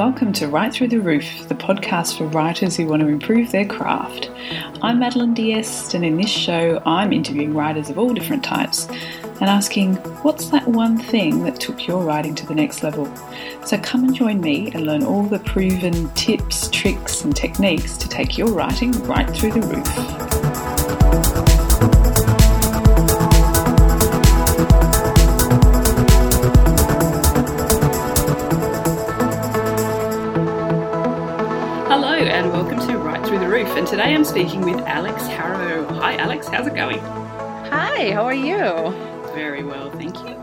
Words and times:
Welcome 0.00 0.32
to 0.32 0.48
Write 0.48 0.72
Through 0.72 0.88
the 0.88 0.98
Roof, 0.98 1.46
the 1.48 1.54
podcast 1.54 2.16
for 2.16 2.24
writers 2.24 2.74
who 2.74 2.86
want 2.86 3.02
to 3.02 3.08
improve 3.08 3.52
their 3.52 3.66
craft. 3.66 4.30
I'm 4.80 4.98
Madeline 4.98 5.34
D'Este, 5.34 5.92
and 5.92 6.06
in 6.06 6.16
this 6.16 6.30
show, 6.30 6.82
I'm 6.86 7.12
interviewing 7.12 7.52
writers 7.52 7.90
of 7.90 7.98
all 7.98 8.14
different 8.14 8.42
types 8.42 8.88
and 8.88 9.42
asking, 9.42 9.96
what's 10.22 10.48
that 10.48 10.66
one 10.66 10.96
thing 10.96 11.44
that 11.44 11.60
took 11.60 11.86
your 11.86 12.02
writing 12.02 12.34
to 12.36 12.46
the 12.46 12.54
next 12.54 12.82
level? 12.82 13.14
So 13.66 13.76
come 13.76 14.04
and 14.04 14.14
join 14.14 14.40
me 14.40 14.70
and 14.72 14.86
learn 14.86 15.04
all 15.04 15.24
the 15.24 15.40
proven 15.40 16.08
tips, 16.14 16.70
tricks, 16.70 17.22
and 17.22 17.36
techniques 17.36 17.98
to 17.98 18.08
take 18.08 18.38
your 18.38 18.48
writing 18.48 18.92
right 19.02 19.28
through 19.28 19.52
the 19.52 19.60
roof. 19.60 20.29
I'm 34.20 34.26
speaking 34.26 34.60
with 34.60 34.80
Alex 34.80 35.26
Harrow. 35.28 35.86
Hi, 35.94 36.14
Alex, 36.16 36.46
how's 36.46 36.66
it 36.66 36.74
going? 36.74 36.98
Hi, 36.98 38.10
how 38.12 38.22
are 38.22 38.34
you? 38.34 38.92
Very 39.32 39.62
well, 39.62 39.90
thank 39.92 40.14
you. 40.18 40.36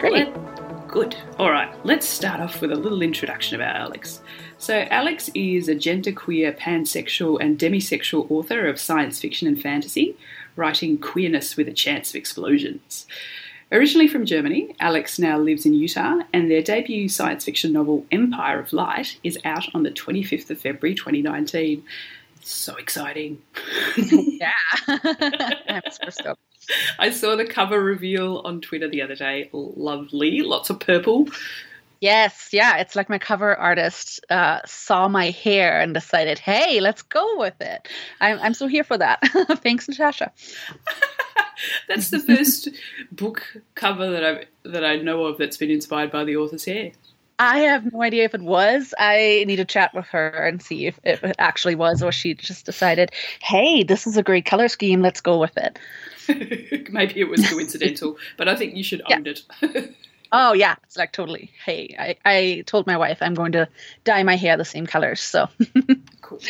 Great. 0.00 0.12
Let- 0.14 0.88
good. 0.88 1.14
All 1.38 1.50
right, 1.50 1.70
let's 1.84 2.08
start 2.08 2.40
off 2.40 2.62
with 2.62 2.72
a 2.72 2.74
little 2.74 3.02
introduction 3.02 3.54
about 3.54 3.76
Alex. 3.76 4.22
So, 4.56 4.86
Alex 4.90 5.28
is 5.34 5.68
a 5.68 5.74
genderqueer, 5.74 6.58
pansexual, 6.58 7.36
and 7.38 7.58
demisexual 7.58 8.30
author 8.30 8.66
of 8.66 8.80
science 8.80 9.20
fiction 9.20 9.46
and 9.46 9.60
fantasy, 9.60 10.16
writing 10.56 10.96
queerness 10.96 11.54
with 11.54 11.68
a 11.68 11.74
chance 11.74 12.08
of 12.08 12.16
explosions. 12.16 13.06
Originally 13.70 14.08
from 14.08 14.24
Germany, 14.24 14.74
Alex 14.80 15.18
now 15.18 15.38
lives 15.38 15.66
in 15.66 15.74
Utah, 15.74 16.20
and 16.32 16.50
their 16.50 16.62
debut 16.62 17.10
science 17.10 17.44
fiction 17.44 17.74
novel, 17.74 18.06
Empire 18.10 18.60
of 18.60 18.72
Light, 18.72 19.18
is 19.22 19.38
out 19.44 19.66
on 19.74 19.82
the 19.82 19.90
25th 19.90 20.50
of 20.50 20.60
February 20.60 20.94
2019. 20.94 21.82
So 22.42 22.76
exciting. 22.76 23.40
Yeah. 23.96 24.52
I'm 24.88 25.82
super 25.90 26.10
stoked. 26.10 26.40
I 26.98 27.10
saw 27.10 27.36
the 27.36 27.46
cover 27.46 27.82
reveal 27.82 28.42
on 28.44 28.60
Twitter 28.60 28.88
the 28.88 29.02
other 29.02 29.14
day. 29.14 29.48
Lovely. 29.52 30.40
Lots 30.40 30.70
of 30.70 30.80
purple. 30.80 31.28
Yes, 32.00 32.48
yeah. 32.50 32.78
It's 32.78 32.96
like 32.96 33.08
my 33.08 33.18
cover 33.18 33.54
artist 33.54 34.24
uh, 34.28 34.58
saw 34.66 35.06
my 35.06 35.30
hair 35.30 35.80
and 35.80 35.94
decided, 35.94 36.40
hey, 36.40 36.80
let's 36.80 37.02
go 37.02 37.38
with 37.38 37.60
it. 37.60 37.86
I'm, 38.20 38.40
I'm 38.40 38.54
so 38.54 38.66
here 38.66 38.82
for 38.82 38.98
that. 38.98 39.20
Thanks, 39.62 39.88
Natasha. 39.88 40.32
That's 41.88 42.10
the 42.10 42.18
first 42.18 42.70
book 43.12 43.46
cover 43.76 44.10
that 44.10 44.24
I 44.24 44.46
that 44.68 44.84
I 44.84 44.96
know 44.96 45.26
of 45.26 45.38
that's 45.38 45.56
been 45.56 45.70
inspired 45.70 46.10
by 46.10 46.24
the 46.24 46.36
author's 46.36 46.64
hair. 46.64 46.90
I 47.38 47.58
have 47.60 47.92
no 47.92 48.02
idea 48.02 48.24
if 48.24 48.34
it 48.34 48.42
was. 48.42 48.94
I 48.98 49.44
need 49.46 49.56
to 49.56 49.64
chat 49.64 49.92
with 49.94 50.06
her 50.06 50.28
and 50.28 50.62
see 50.62 50.86
if, 50.86 50.98
if 51.04 51.24
it 51.24 51.36
actually 51.38 51.74
was, 51.74 52.02
or 52.02 52.12
she 52.12 52.34
just 52.34 52.66
decided, 52.66 53.10
hey, 53.40 53.82
this 53.82 54.06
is 54.06 54.16
a 54.16 54.22
great 54.22 54.44
color 54.44 54.68
scheme. 54.68 55.02
Let's 55.02 55.20
go 55.20 55.38
with 55.38 55.56
it. 55.56 55.78
Maybe 56.92 57.20
it 57.20 57.28
was 57.28 57.48
coincidental, 57.48 58.16
but 58.36 58.48
I 58.48 58.54
think 58.56 58.76
you 58.76 58.84
should 58.84 59.02
Yeah. 59.08 59.16
own 59.16 59.26
it. 59.26 59.42
Oh, 60.34 60.54
yeah. 60.54 60.76
It's 60.84 60.96
like 60.96 61.12
totally, 61.12 61.50
hey, 61.62 61.94
I, 61.98 62.16
I 62.24 62.62
told 62.64 62.86
my 62.86 62.96
wife 62.96 63.18
I'm 63.20 63.34
going 63.34 63.52
to 63.52 63.68
dye 64.04 64.22
my 64.22 64.34
hair 64.36 64.56
the 64.56 64.64
same 64.64 64.86
colors. 64.86 65.20
So, 65.20 65.46
cool. 66.22 66.40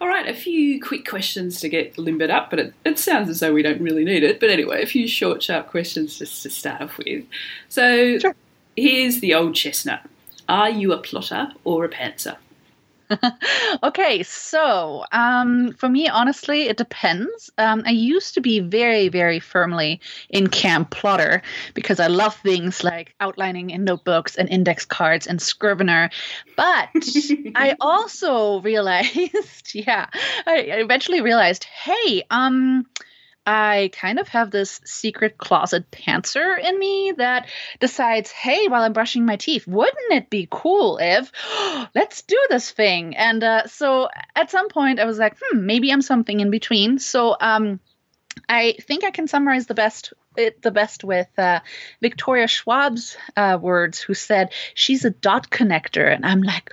All 0.00 0.08
right, 0.08 0.26
a 0.26 0.32
few 0.32 0.80
quick 0.82 1.06
questions 1.06 1.60
to 1.60 1.68
get 1.68 1.98
limbered 1.98 2.30
up, 2.30 2.48
but 2.48 2.58
it, 2.58 2.74
it 2.86 2.98
sounds 2.98 3.28
as 3.28 3.40
though 3.40 3.52
we 3.52 3.60
don't 3.62 3.82
really 3.82 4.06
need 4.06 4.22
it. 4.22 4.40
But 4.40 4.48
anyway, 4.48 4.82
a 4.82 4.86
few 4.86 5.06
short, 5.06 5.42
sharp 5.42 5.68
questions 5.68 6.18
just 6.18 6.42
to 6.44 6.48
start 6.50 6.80
off 6.80 6.96
with. 6.96 7.26
So 7.68 8.18
Sure. 8.20 8.34
Here's 8.76 9.20
the 9.20 9.34
old 9.34 9.54
chestnut. 9.54 10.02
Are 10.48 10.70
you 10.70 10.92
a 10.92 10.98
plotter 10.98 11.52
or 11.64 11.84
a 11.84 11.88
pantser? 11.88 12.36
okay, 13.82 14.22
so 14.22 15.04
um, 15.12 15.72
for 15.72 15.88
me, 15.88 16.08
honestly, 16.08 16.62
it 16.62 16.76
depends. 16.76 17.50
Um, 17.58 17.82
I 17.86 17.90
used 17.90 18.34
to 18.34 18.40
be 18.40 18.60
very, 18.60 19.08
very 19.08 19.40
firmly 19.40 20.00
in 20.30 20.48
camp 20.48 20.90
plotter 20.90 21.42
because 21.74 22.00
I 22.00 22.06
love 22.06 22.34
things 22.36 22.82
like 22.82 23.14
outlining 23.20 23.70
in 23.70 23.84
notebooks 23.84 24.36
and 24.36 24.48
index 24.48 24.84
cards 24.84 25.26
and 25.26 25.40
Scrivener. 25.40 26.10
But 26.56 26.88
I 27.54 27.76
also 27.80 28.60
realized, 28.60 29.70
yeah, 29.74 30.06
I 30.46 30.70
I 30.72 30.76
eventually 30.80 31.20
realized, 31.20 31.64
hey, 31.64 32.22
um, 32.30 32.86
I 33.46 33.90
kind 33.92 34.18
of 34.18 34.28
have 34.28 34.50
this 34.50 34.80
secret 34.84 35.36
closet 35.36 35.90
pantser 35.90 36.58
in 36.58 36.78
me 36.78 37.12
that 37.18 37.48
decides, 37.78 38.30
hey, 38.30 38.68
while 38.68 38.82
I'm 38.82 38.92
brushing 38.92 39.26
my 39.26 39.36
teeth, 39.36 39.66
wouldn't 39.66 40.12
it 40.12 40.30
be 40.30 40.48
cool 40.50 40.98
if 41.00 41.30
let's 41.94 42.22
do 42.22 42.38
this 42.48 42.70
thing? 42.70 43.16
And 43.16 43.44
uh, 43.44 43.66
so 43.66 44.08
at 44.34 44.50
some 44.50 44.68
point, 44.68 45.00
I 45.00 45.04
was 45.04 45.18
like, 45.18 45.36
hmm, 45.42 45.66
maybe 45.66 45.92
I'm 45.92 46.02
something 46.02 46.40
in 46.40 46.50
between. 46.50 46.98
So 46.98 47.36
um, 47.38 47.80
I 48.48 48.76
think 48.80 49.04
I 49.04 49.10
can 49.10 49.28
summarize 49.28 49.66
the 49.66 49.74
best 49.74 50.12
it 50.36 50.62
the 50.62 50.70
best 50.70 51.04
with 51.04 51.28
uh, 51.38 51.60
Victoria 52.00 52.46
Schwab's 52.46 53.16
uh, 53.36 53.58
words, 53.60 54.00
who 54.00 54.14
said 54.14 54.52
she's 54.74 55.04
a 55.04 55.10
dot 55.10 55.50
connector, 55.50 56.12
and 56.12 56.26
I'm 56.26 56.42
like, 56.42 56.70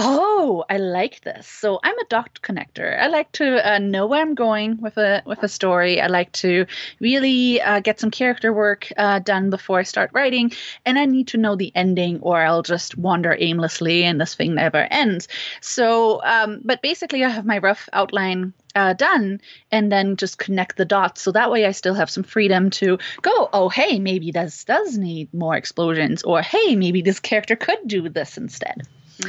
oh, 0.00 0.64
I 0.70 0.76
like 0.76 1.22
this. 1.22 1.46
So 1.46 1.80
I'm 1.82 1.98
a 1.98 2.04
dot 2.08 2.38
connector. 2.40 2.98
I 2.98 3.08
like 3.08 3.32
to 3.32 3.68
uh, 3.68 3.78
know 3.78 4.06
where 4.06 4.22
I'm 4.22 4.34
going 4.34 4.80
with 4.80 4.96
a 4.96 5.22
with 5.26 5.42
a 5.42 5.48
story. 5.48 6.00
I 6.00 6.06
like 6.06 6.30
to 6.44 6.66
really 7.00 7.60
uh, 7.60 7.80
get 7.80 7.98
some 7.98 8.12
character 8.12 8.52
work 8.52 8.92
uh, 8.96 9.18
done 9.18 9.50
before 9.50 9.80
I 9.80 9.82
start 9.82 10.10
writing, 10.14 10.52
and 10.86 10.98
I 10.98 11.04
need 11.04 11.28
to 11.28 11.36
know 11.36 11.56
the 11.56 11.72
ending, 11.74 12.20
or 12.20 12.40
I'll 12.40 12.62
just 12.62 12.96
wander 12.96 13.36
aimlessly, 13.38 14.04
and 14.04 14.20
this 14.20 14.36
thing 14.36 14.54
never 14.54 14.86
ends. 14.90 15.26
So, 15.60 16.22
um, 16.22 16.60
but 16.64 16.80
basically, 16.80 17.24
I 17.24 17.28
have 17.28 17.44
my 17.44 17.58
rough 17.58 17.88
outline 17.92 18.54
uh, 18.76 18.92
done 18.92 19.40
and 19.72 19.90
then 19.90 20.16
just 20.16 20.38
connect 20.38 20.76
the 20.76 20.84
dots 20.84 21.20
so 21.22 21.32
that 21.32 21.50
way 21.50 21.64
i 21.64 21.72
still 21.72 21.94
have 21.94 22.10
some 22.10 22.22
freedom 22.22 22.70
to 22.70 22.98
go 23.22 23.48
oh 23.52 23.68
hey 23.68 23.98
maybe 23.98 24.30
this 24.30 24.62
does 24.64 24.96
need 24.96 25.32
more 25.34 25.56
explosions 25.56 26.22
or 26.22 26.42
hey 26.42 26.76
maybe 26.76 27.02
this 27.02 27.18
character 27.18 27.56
could 27.56 27.78
do 27.88 28.08
this 28.08 28.36
instead 28.36 28.86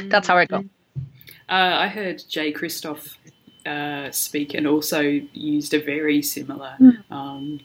that's 0.08 0.28
how 0.28 0.36
i 0.36 0.44
go 0.46 0.64
Uh, 1.48 1.76
I 1.84 1.88
heard 1.88 2.22
Jay 2.28 2.52
Kristoff 2.52 3.16
uh, 3.66 4.10
speak 4.12 4.54
and 4.54 4.66
also 4.68 5.00
used 5.00 5.74
a 5.74 5.80
very 5.80 6.22
similar 6.22 6.76
um, 7.10 7.60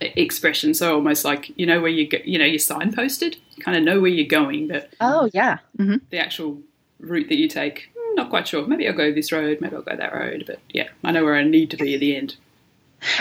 e- 0.00 0.12
expression. 0.16 0.72
So 0.72 0.94
almost 0.94 1.24
like 1.24 1.50
you 1.58 1.66
know 1.66 1.80
where 1.80 1.90
you 1.90 2.08
go, 2.08 2.18
you 2.24 2.38
know 2.38 2.44
you're 2.44 2.58
signposted, 2.60 3.36
kind 3.60 3.76
of 3.76 3.82
know 3.82 4.00
where 4.00 4.10
you're 4.10 4.26
going, 4.42 4.68
but 4.68 4.92
oh 5.00 5.28
yeah 5.32 5.58
hmm 5.76 5.96
the 6.10 6.18
actual 6.18 6.60
route 7.00 7.28
that 7.28 7.36
you 7.36 7.48
take, 7.48 7.90
mm, 7.96 8.14
not 8.16 8.30
quite 8.30 8.46
sure. 8.46 8.64
Maybe 8.66 8.86
I'll 8.86 8.94
go 8.94 9.12
this 9.12 9.32
road, 9.32 9.58
maybe 9.60 9.74
I'll 9.74 9.82
go 9.82 9.96
that 9.96 10.14
road, 10.14 10.44
but 10.46 10.60
yeah, 10.72 10.88
I 11.02 11.10
know 11.10 11.24
where 11.24 11.34
I 11.34 11.42
need 11.42 11.70
to 11.72 11.76
be 11.76 11.94
at 11.94 12.00
the 12.00 12.14
end. 12.16 12.36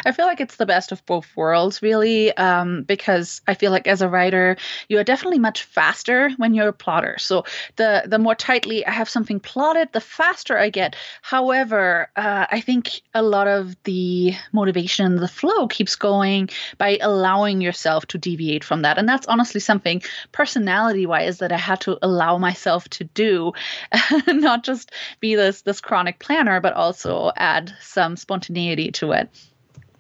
I 0.06 0.12
feel 0.12 0.26
like 0.26 0.40
it's 0.40 0.56
the 0.56 0.66
best 0.66 0.92
of 0.92 1.06
both 1.06 1.36
worlds, 1.36 1.82
really, 1.82 2.36
um, 2.38 2.84
because 2.84 3.42
I 3.48 3.54
feel 3.54 3.72
like 3.72 3.88
as 3.88 4.02
a 4.02 4.10
writer, 4.10 4.58
you 4.90 5.00
are 5.00 5.04
definitely 5.04 5.40
much 5.40 5.64
faster 5.64 6.30
when 6.38 6.54
you're 6.54 6.70
a 6.70 6.74
plotter. 6.74 7.18
So 7.20 7.46
the 7.76 8.04
the 8.06 8.20
more 8.20 8.36
tightly 8.36 8.86
I 8.86 8.92
have 8.92 9.10
something 9.10 9.40
plotted, 9.40 9.92
the 9.92 10.02
faster 10.02 10.58
I 10.58 10.70
get. 10.70 10.96
However, 11.22 12.10
uh, 12.16 12.48
I 12.50 12.62
think 12.62 13.02
a 13.14 13.22
lot 13.22 13.48
of 13.48 13.76
the 13.84 14.34
motivation, 14.52 15.16
the 15.18 15.28
flow, 15.28 15.68
keeps 15.68 15.96
going 15.96 16.50
by 16.78 16.98
allowing 17.02 17.62
yourself 17.62 18.06
to 18.08 18.18
deviate 18.18 18.64
from 18.64 18.82
that, 18.84 18.98
and 18.98 19.08
that's 19.08 19.28
honestly 19.28 19.62
something 19.62 20.02
personality-wise 20.32 21.40
that 21.40 21.52
I 21.52 21.58
had 21.58 21.82
to 21.82 21.98
allow 22.02 22.38
myself 22.38 22.88
to 22.90 23.04
do, 23.04 23.54
not 24.28 24.64
just 24.64 24.92
be 25.20 25.36
this 25.36 25.62
this 25.62 25.82
chronic 25.82 26.20
planner, 26.20 26.60
but 26.62 26.74
also 26.74 27.32
add 27.36 27.74
some 27.80 28.16
spontaneity 28.16 28.92
to 28.92 29.12
it. 29.14 29.30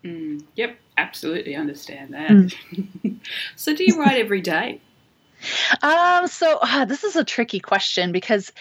Mm, 0.04 0.44
yep, 0.56 0.78
absolutely 0.98 1.56
understand 1.56 2.14
that. 2.14 2.54
so 3.56 3.76
do 3.76 3.84
you 3.84 4.00
write 4.00 4.20
every 4.20 4.42
day? 4.42 4.82
Um, 5.82 6.28
so 6.28 6.59
uh, 6.61 6.85
this 6.85 7.03
is 7.03 7.16
a 7.16 7.23
tricky 7.23 7.59
question 7.59 8.11
because 8.11 8.52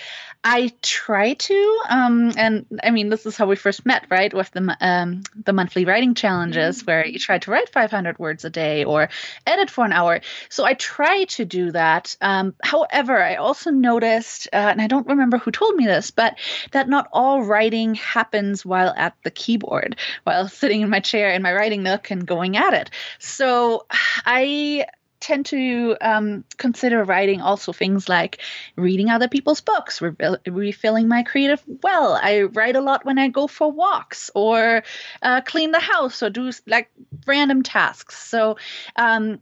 I 0.42 0.72
try 0.80 1.34
to, 1.34 1.80
um, 1.90 2.32
and 2.36 2.64
I 2.82 2.90
mean, 2.90 3.10
this 3.10 3.26
is 3.26 3.36
how 3.36 3.46
we 3.46 3.56
first 3.56 3.84
met, 3.84 4.06
right? 4.08 4.32
With 4.32 4.50
the 4.52 4.74
um, 4.80 5.22
the 5.44 5.52
monthly 5.52 5.84
writing 5.84 6.14
challenges, 6.14 6.86
where 6.86 7.06
you 7.06 7.18
try 7.18 7.38
to 7.38 7.50
write 7.50 7.68
500 7.68 8.18
words 8.18 8.46
a 8.46 8.50
day 8.50 8.84
or 8.84 9.10
edit 9.46 9.68
for 9.68 9.84
an 9.84 9.92
hour. 9.92 10.22
So 10.48 10.64
I 10.64 10.74
try 10.74 11.24
to 11.24 11.44
do 11.44 11.72
that. 11.72 12.16
Um, 12.22 12.54
however, 12.62 13.22
I 13.22 13.34
also 13.34 13.70
noticed, 13.70 14.48
uh, 14.50 14.56
and 14.56 14.80
I 14.80 14.86
don't 14.86 15.06
remember 15.06 15.36
who 15.36 15.50
told 15.50 15.76
me 15.76 15.84
this, 15.84 16.10
but 16.10 16.38
that 16.72 16.88
not 16.88 17.08
all 17.12 17.42
writing 17.42 17.94
happens 17.96 18.64
while 18.64 18.94
at 18.96 19.14
the 19.24 19.30
keyboard, 19.30 19.96
while 20.24 20.48
sitting 20.60 20.80
in 20.80 20.88
my 20.88 21.00
chair 21.00 21.32
in 21.32 21.42
my 21.42 21.52
writing 21.52 21.82
nook 21.82 22.10
and 22.10 22.26
going 22.26 22.56
at 22.56 22.72
it. 22.72 22.90
So 23.18 23.84
I 24.24 24.86
tend 25.20 25.46
to 25.46 25.96
um, 26.00 26.44
consider 26.56 27.04
writing 27.04 27.40
also 27.40 27.72
things 27.72 28.08
like 28.08 28.40
reading 28.76 29.10
other 29.10 29.28
people's 29.28 29.60
books, 29.60 30.00
re- 30.00 30.36
refilling 30.46 31.08
my 31.08 31.22
creative 31.22 31.62
well. 31.82 32.18
I 32.20 32.42
write 32.42 32.76
a 32.76 32.80
lot 32.80 33.04
when 33.04 33.18
I 33.18 33.28
go 33.28 33.46
for 33.46 33.70
walks 33.70 34.30
or 34.34 34.82
uh, 35.22 35.42
clean 35.42 35.70
the 35.70 35.80
house 35.80 36.22
or 36.22 36.30
do 36.30 36.50
like 36.66 36.90
random 37.26 37.62
tasks. 37.62 38.18
So 38.18 38.56
um, 38.96 39.40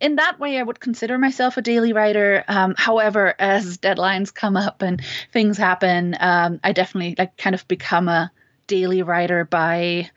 in 0.00 0.16
that 0.16 0.40
way, 0.40 0.58
I 0.58 0.62
would 0.62 0.80
consider 0.80 1.18
myself 1.18 1.56
a 1.56 1.62
daily 1.62 1.92
writer. 1.92 2.42
Um, 2.48 2.74
however, 2.76 3.34
as 3.38 3.78
deadlines 3.78 4.34
come 4.34 4.56
up 4.56 4.82
and 4.82 5.02
things 5.32 5.58
happen, 5.58 6.16
um, 6.18 6.60
I 6.64 6.72
definitely 6.72 7.14
like 7.18 7.36
kind 7.36 7.54
of 7.54 7.68
become 7.68 8.08
a 8.08 8.32
daily 8.70 9.02
writer 9.02 9.44
by 9.44 10.08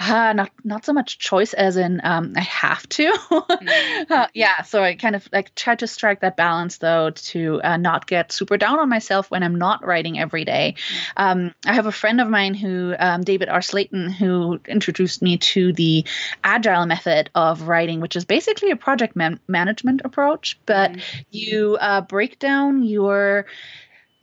uh, 0.00 0.32
not 0.32 0.50
not 0.64 0.86
so 0.86 0.94
much 0.94 1.18
choice 1.18 1.52
as 1.52 1.76
in 1.76 2.00
um, 2.02 2.32
I 2.34 2.40
have 2.40 2.88
to. 2.88 3.12
mm-hmm. 3.30 4.12
uh, 4.12 4.26
yeah, 4.32 4.62
so 4.62 4.82
I 4.82 4.94
kind 4.94 5.14
of 5.14 5.28
like 5.30 5.54
try 5.54 5.74
to 5.74 5.86
strike 5.86 6.20
that 6.20 6.34
balance 6.34 6.78
though 6.78 7.10
to 7.10 7.60
uh, 7.62 7.76
not 7.76 8.06
get 8.06 8.32
super 8.32 8.56
down 8.56 8.78
on 8.78 8.88
myself 8.88 9.30
when 9.30 9.42
I'm 9.42 9.56
not 9.56 9.84
writing 9.84 10.18
every 10.18 10.46
day. 10.46 10.76
Mm-hmm. 10.76 11.22
Um, 11.22 11.54
I 11.66 11.74
have 11.74 11.84
a 11.84 11.92
friend 11.92 12.22
of 12.22 12.28
mine 12.30 12.54
who 12.54 12.94
um, 12.98 13.22
David 13.22 13.50
R. 13.50 13.60
Slayton 13.60 14.08
who 14.08 14.58
introduced 14.66 15.20
me 15.20 15.36
to 15.36 15.74
the 15.74 16.06
agile 16.42 16.86
method 16.86 17.28
of 17.34 17.68
writing, 17.68 18.00
which 18.00 18.16
is 18.16 18.24
basically 18.24 18.70
a 18.70 18.76
project 18.76 19.14
man- 19.14 19.40
management 19.46 20.00
approach, 20.04 20.58
but 20.64 20.92
mm-hmm. 20.92 21.20
you 21.30 21.76
uh, 21.78 22.00
break 22.00 22.38
down 22.38 22.82
your 22.82 23.44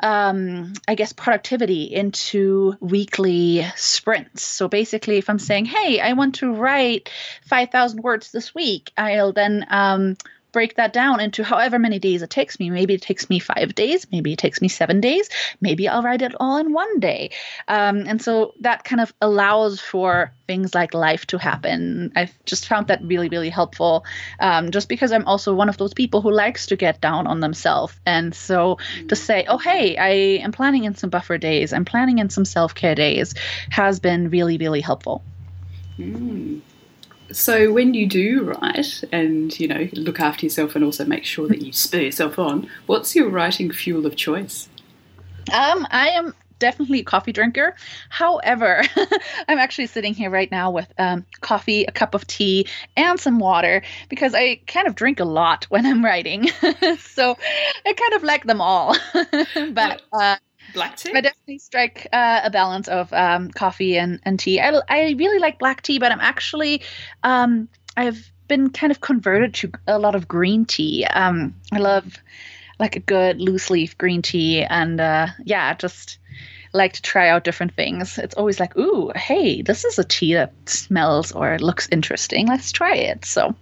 um, 0.01 0.73
I 0.87 0.95
guess, 0.95 1.13
productivity 1.13 1.83
into 1.83 2.75
weekly 2.79 3.65
sprints. 3.75 4.43
So 4.43 4.67
basically, 4.67 5.17
if 5.17 5.29
I'm 5.29 5.39
saying, 5.39 5.65
hey, 5.65 5.99
I 5.99 6.13
want 6.13 6.35
to 6.35 6.53
write 6.53 7.09
5,000 7.45 8.01
words 8.01 8.31
this 8.31 8.53
week, 8.53 8.91
I'll 8.97 9.33
then 9.33 9.65
um, 9.69 10.17
break 10.51 10.75
that 10.75 10.93
down 10.93 11.19
into 11.19 11.43
however 11.43 11.79
many 11.79 11.99
days 11.99 12.21
it 12.21 12.29
takes 12.29 12.59
me. 12.59 12.69
Maybe 12.69 12.93
it 12.93 13.01
takes 13.01 13.29
me 13.29 13.39
five 13.39 13.73
days, 13.75 14.07
maybe 14.11 14.33
it 14.33 14.39
takes 14.39 14.61
me 14.61 14.67
seven 14.67 15.01
days, 15.01 15.29
maybe 15.59 15.87
I'll 15.87 16.03
write 16.03 16.21
it 16.21 16.35
all 16.39 16.57
in 16.57 16.73
one 16.73 16.99
day. 16.99 17.31
Um, 17.67 18.05
and 18.07 18.21
so 18.21 18.53
that 18.61 18.83
kind 18.83 19.01
of 19.01 19.13
allows 19.21 19.79
for 19.79 20.33
things 20.47 20.75
like 20.75 20.93
life 20.93 21.25
to 21.27 21.37
happen. 21.37 22.11
I've 22.15 22.33
just 22.45 22.67
found 22.67 22.87
that 22.87 23.01
really, 23.03 23.29
really 23.29 23.49
helpful 23.49 24.05
um, 24.39 24.71
just 24.71 24.89
because 24.89 25.11
I'm 25.11 25.25
also 25.25 25.53
one 25.53 25.69
of 25.69 25.77
those 25.77 25.93
people 25.93 26.21
who 26.21 26.31
likes 26.31 26.67
to 26.67 26.75
get 26.75 27.01
down 27.01 27.27
on 27.27 27.39
themselves. 27.39 27.97
And 28.05 28.35
so 28.35 28.77
to 29.07 29.15
say, 29.15 29.45
oh, 29.47 29.57
hey, 29.57 29.97
I 29.97 30.43
am 30.43 30.51
planning 30.51 30.83
in 30.83 30.95
some 30.95 31.09
buffer 31.09 31.37
days, 31.37 31.73
I'm 31.73 31.85
planning 31.85 32.19
in 32.19 32.29
some 32.29 32.45
self 32.45 32.75
care 32.75 32.95
days 32.95 33.33
has 33.69 33.99
been 33.99 34.29
really, 34.29 34.57
really 34.57 34.81
helpful. 34.81 35.23
Mm. 35.97 36.61
So 37.33 37.71
when 37.71 37.93
you 37.93 38.07
do 38.07 38.43
write 38.43 39.03
and 39.11 39.57
you 39.59 39.67
know 39.67 39.87
look 39.93 40.19
after 40.19 40.45
yourself 40.45 40.75
and 40.75 40.83
also 40.83 41.05
make 41.05 41.25
sure 41.25 41.47
that 41.47 41.61
you 41.61 41.73
spur 41.73 41.99
yourself 41.99 42.39
on, 42.39 42.69
what's 42.85 43.15
your 43.15 43.29
writing 43.29 43.71
fuel 43.71 44.05
of 44.05 44.15
choice? 44.15 44.69
Um, 45.51 45.87
I 45.89 46.09
am 46.09 46.33
definitely 46.61 46.99
a 46.99 47.03
coffee 47.03 47.33
drinker. 47.33 47.75
However, 48.09 48.83
I'm 49.49 49.57
actually 49.57 49.87
sitting 49.87 50.13
here 50.13 50.29
right 50.29 50.49
now 50.51 50.71
with 50.71 50.93
um, 50.97 51.25
coffee, 51.41 51.83
a 51.83 51.91
cup 51.91 52.13
of 52.13 52.25
tea, 52.27 52.67
and 52.95 53.19
some 53.19 53.39
water 53.39 53.81
because 54.07 54.33
I 54.33 54.61
kind 54.67 54.87
of 54.87 54.95
drink 54.95 55.19
a 55.19 55.25
lot 55.25 55.65
when 55.69 55.85
I'm 55.85 56.05
writing. 56.05 56.47
so 56.99 57.37
I 57.85 57.93
kind 57.93 58.13
of 58.13 58.23
like 58.23 58.45
them 58.45 58.61
all. 58.61 58.95
but 59.73 60.01
uh, 60.13 60.37
Black 60.73 60.97
tea? 60.97 61.11
I 61.13 61.21
definitely 61.21 61.59
strike 61.59 62.07
uh, 62.13 62.41
a 62.43 62.49
balance 62.49 62.87
of 62.87 63.11
um, 63.13 63.51
coffee 63.51 63.97
and, 63.97 64.19
and 64.23 64.39
tea. 64.39 64.59
I, 64.59 64.79
I 64.89 65.15
really 65.17 65.39
like 65.39 65.59
black 65.59 65.81
tea, 65.81 65.99
but 65.99 66.11
I'm 66.11 66.19
actually, 66.19 66.81
um, 67.23 67.67
I've 67.97 68.31
been 68.47 68.69
kind 68.69 68.91
of 68.91 69.01
converted 69.01 69.53
to 69.55 69.71
a 69.87 69.99
lot 69.99 70.15
of 70.15 70.27
green 70.27 70.65
tea. 70.65 71.05
Um, 71.05 71.55
I 71.71 71.77
love 71.77 72.17
like 72.79 72.95
a 72.95 72.99
good 72.99 73.39
loose 73.39 73.69
leaf 73.69 73.97
green 73.97 74.21
tea. 74.21 74.63
And 74.63 74.99
uh, 74.99 75.27
yeah, 75.45 75.69
I 75.69 75.73
just 75.75 76.17
like 76.73 76.93
to 76.93 77.01
try 77.01 77.29
out 77.29 77.43
different 77.43 77.75
things. 77.75 78.17
It's 78.17 78.35
always 78.35 78.59
like, 78.59 78.75
ooh, 78.77 79.11
hey, 79.15 79.61
this 79.61 79.85
is 79.85 79.99
a 79.99 80.03
tea 80.03 80.33
that 80.33 80.53
smells 80.65 81.31
or 81.31 81.59
looks 81.59 81.87
interesting. 81.91 82.47
Let's 82.47 82.71
try 82.71 82.95
it. 82.95 83.25
So 83.25 83.55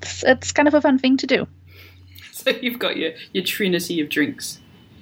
it's, 0.00 0.24
it's 0.24 0.52
kind 0.52 0.68
of 0.68 0.74
a 0.74 0.80
fun 0.80 0.98
thing 0.98 1.16
to 1.18 1.26
do. 1.26 1.46
So 2.32 2.50
you've 2.50 2.78
got 2.78 2.98
your, 2.98 3.12
your 3.32 3.42
trinity 3.42 3.98
of 4.00 4.10
drinks. 4.10 4.60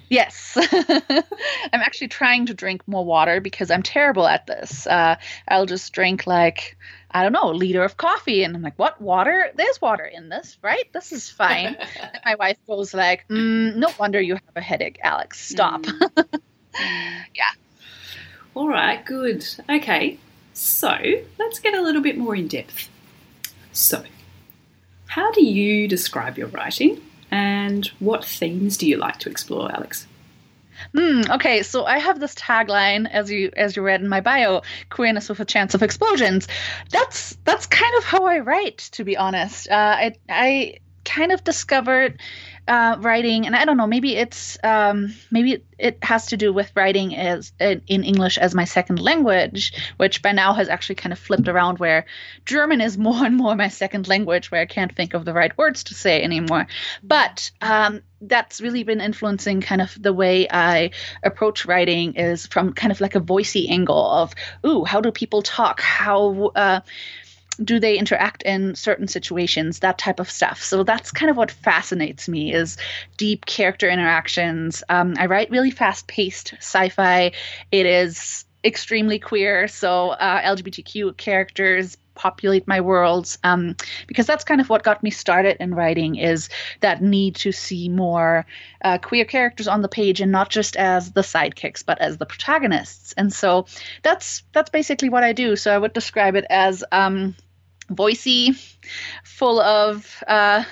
Yes. 0.09 0.57
I'm 0.73 1.81
actually 1.81 2.09
trying 2.09 2.47
to 2.47 2.55
drink 2.55 2.87
more 2.87 3.05
water 3.05 3.41
because 3.41 3.71
I'm 3.71 3.83
terrible 3.83 4.27
at 4.27 4.47
this. 4.47 4.87
Uh, 4.87 5.17
I'll 5.49 5.67
just 5.67 5.93
drink 5.93 6.27
like, 6.27 6.77
I 7.11 7.23
don't 7.23 7.33
know, 7.33 7.51
a 7.51 7.53
liter 7.53 7.83
of 7.83 7.97
coffee. 7.97 8.45
And 8.45 8.55
I'm 8.55 8.63
like, 8.63 8.79
what? 8.79 9.01
Water? 9.01 9.51
There's 9.55 9.81
water 9.81 10.05
in 10.05 10.29
this, 10.29 10.59
right? 10.63 10.93
This 10.93 11.13
is 11.13 11.31
fine. 11.31 11.77
and 12.03 12.21
my 12.25 12.35
wife 12.35 12.59
goes 12.67 12.93
like, 12.95 13.27
mm, 13.29 13.75
no 13.77 13.89
wonder 13.99 14.21
you 14.21 14.35
have 14.35 14.57
a 14.57 14.61
headache, 14.61 14.99
Alex. 15.03 15.41
Stop. 15.41 15.85
Mm. 16.75 17.25
yeah. 17.37 17.53
All 18.55 18.69
right, 18.69 19.05
good. 19.07 19.47
Okay. 19.71 20.19
So 20.55 20.93
let's 21.39 21.61
get 21.61 21.75
a 21.75 21.81
little 21.81 22.03
bit 22.03 22.19
more 22.19 22.35
in 22.35 22.49
depth. 22.49 22.89
So, 23.73 24.03
how 25.07 25.31
do 25.31 25.45
you 25.45 25.87
describe 25.87 26.37
your 26.37 26.49
writing? 26.49 27.01
And 27.35 27.91
what 27.99 28.25
themes 28.25 28.77
do 28.77 28.89
you 28.89 28.97
like 28.97 29.19
to 29.19 29.29
explore, 29.29 29.69
Alex? 29.75 30.07
Hmm, 30.97 31.23
okay, 31.33 31.65
so 31.65 31.85
I 31.85 31.99
have 31.99 32.21
this 32.21 32.33
tagline 32.37 33.11
as 33.11 33.29
you 33.29 33.51
as 33.57 33.75
you 33.75 33.83
read 33.83 34.01
in 34.01 34.09
my 34.09 34.21
bio, 34.21 34.63
queerness 34.89 35.29
with 35.29 35.41
a 35.41 35.45
chance 35.45 35.75
of 35.75 35.83
explosions. 35.83 36.47
That's 36.91 37.37
that's 37.45 37.67
kind 37.67 37.93
of 37.99 38.05
how 38.05 38.27
I 38.27 38.39
write, 38.39 38.79
to 38.93 39.03
be 39.03 39.17
honest. 39.17 39.69
Uh, 39.69 39.97
I 39.99 40.13
I 40.29 40.79
kind 41.05 41.33
of 41.33 41.43
discovered 41.43 42.21
uh, 42.67 42.97
writing, 43.01 43.47
and 43.47 43.55
I 43.55 43.65
don't 43.65 43.77
know, 43.77 43.87
maybe 43.87 44.17
it's 44.17 44.57
um, 44.65 45.15
maybe 45.31 45.63
it 45.79 45.99
has 46.03 46.27
to 46.27 46.37
do 46.37 46.53
with 46.53 46.73
writing 46.75 47.15
as 47.17 47.53
in 47.61 47.81
English 48.05 48.39
as 48.39 48.55
my 48.55 48.65
second 48.65 49.01
language, 49.01 49.73
which 49.97 50.23
by 50.23 50.33
now 50.33 50.55
has 50.55 50.69
actually 50.69 50.95
kind 50.95 51.13
of 51.13 51.19
flipped 51.19 51.49
around, 51.49 51.79
where 51.79 52.07
German 52.47 52.81
is 52.81 52.97
more 53.07 53.25
and 53.25 53.37
more 53.37 53.55
my 53.55 53.69
second 53.69 54.09
language, 54.09 54.51
where 54.51 54.63
I 54.63 54.67
can't 54.67 54.95
think 54.95 55.15
of 55.15 55.25
the 55.25 55.35
right 55.35 55.57
words 55.59 55.85
to 55.85 55.95
say 55.95 56.23
anymore. 56.23 56.67
But 57.03 57.51
um, 57.61 58.03
that's 58.21 58.61
really 58.61 58.85
been 58.85 59.01
influencing 59.01 59.61
kind 59.61 59.83
of 59.83 60.01
the 60.01 60.13
way 60.13 60.49
I 60.51 60.91
approach 61.23 61.67
writing 61.67 62.15
is 62.15 62.47
from 62.47 62.73
kind 62.73 62.93
of 62.93 63.01
like 63.01 63.15
a 63.15 63.21
voicey 63.21 63.71
angle 63.71 64.11
of, 64.11 64.35
ooh, 64.67 64.85
how 64.85 65.01
do 65.01 65.11
people 65.11 65.43
talk? 65.43 65.81
How 65.81 66.53
uh, 66.55 66.81
do 67.57 67.79
they 67.79 67.99
interact 67.99 68.43
in 68.43 68.75
certain 68.75 69.09
situations 69.09 69.81
that 69.81 69.99
type 69.99 70.21
of 70.21 70.31
stuff. 70.31 70.63
So 70.63 70.83
that's 70.83 71.11
kind 71.11 71.31
of 71.31 71.37
what 71.37 71.51
fascinates 71.51 72.29
me 72.29 72.53
is 72.53 72.77
deep 73.17 73.47
character 73.47 73.89
interactions. 73.89 74.83
Um, 74.89 75.15
i 75.19 75.27
write 75.27 75.51
really 75.51 75.71
fast 75.71 76.07
paced 76.07 76.55
sci-fi. 76.59 77.33
It 77.71 77.87
is 77.87 78.45
extremely 78.65 79.19
queer. 79.19 79.69
So 79.69 80.11
uh, 80.11 80.43
lgbtq 80.43 81.17
characters 81.17 81.97
populate 82.15 82.67
my 82.67 82.81
worlds 82.81 83.39
um, 83.45 83.77
because 84.07 84.27
that's 84.27 84.45
kind 84.45 84.61
of 84.61 84.69
what 84.69 84.83
got 84.83 85.03
me 85.03 85.11
started 85.11 85.57
in 85.61 85.75
writing 85.75 86.15
is 86.15 86.49
that 86.81 87.03
need 87.03 87.35
to 87.35 87.53
see 87.53 87.89
more 87.89 88.47
uh, 88.85 88.99
queer 88.99 89.25
characters 89.25 89.69
on 89.69 89.83
the 89.83 89.89
page 89.89 90.21
and 90.21 90.31
not 90.31 90.49
just 90.49 90.77
as 90.77 91.13
the 91.13 91.23
sidekicks 91.23 91.85
but 91.85 92.01
as 92.01 92.19
the 92.19 92.27
protagonists. 92.27 93.13
And 93.17 93.33
so 93.33 93.67
that's 94.03 94.45
that's 94.53 94.71
basically 94.71 95.09
what 95.09 95.25
i 95.25 95.33
do. 95.33 95.57
So 95.57 95.75
i 95.75 95.79
would 95.79 95.93
describe 95.93 96.37
it 96.37 96.47
as 96.49 96.85
um, 96.93 97.35
voicey, 97.91 98.57
full 99.25 99.61
of 99.61 100.23
uh, 100.27 100.65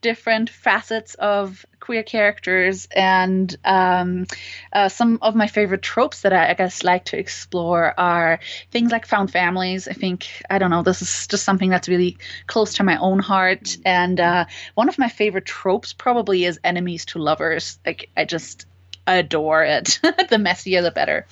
different 0.00 0.48
facets 0.48 1.14
of 1.14 1.66
queer 1.78 2.02
characters 2.02 2.88
and 2.94 3.56
um, 3.64 4.26
uh, 4.72 4.88
some 4.88 5.18
of 5.22 5.34
my 5.34 5.46
favorite 5.46 5.82
tropes 5.82 6.22
that 6.22 6.32
I, 6.32 6.50
I, 6.50 6.54
guess 6.54 6.82
like 6.82 7.06
to 7.06 7.18
explore 7.18 7.98
are 7.98 8.40
things 8.70 8.92
like 8.92 9.06
found 9.06 9.30
families. 9.30 9.88
I 9.88 9.92
think 9.92 10.26
i 10.48 10.58
don't 10.58 10.70
know 10.70 10.82
this 10.82 11.02
is 11.02 11.26
just 11.26 11.44
something 11.44 11.70
that's 11.70 11.88
really 11.88 12.16
close 12.46 12.74
to 12.74 12.84
my 12.84 12.96
own 12.98 13.18
heart. 13.18 13.76
And 13.84 14.20
uh, 14.20 14.44
one 14.74 14.88
of 14.88 14.98
my 14.98 15.08
favorite 15.08 15.46
tropes 15.46 15.92
probably 15.92 16.44
is 16.44 16.60
enemies 16.64 17.04
to 17.06 17.18
lovers. 17.18 17.78
Like 17.84 18.08
i 18.16 18.24
just 18.24 18.66
adore 19.06 19.64
it. 19.64 20.00
The 20.30 20.38
messier 20.38 20.82
the 20.82 20.92
better 20.92 21.26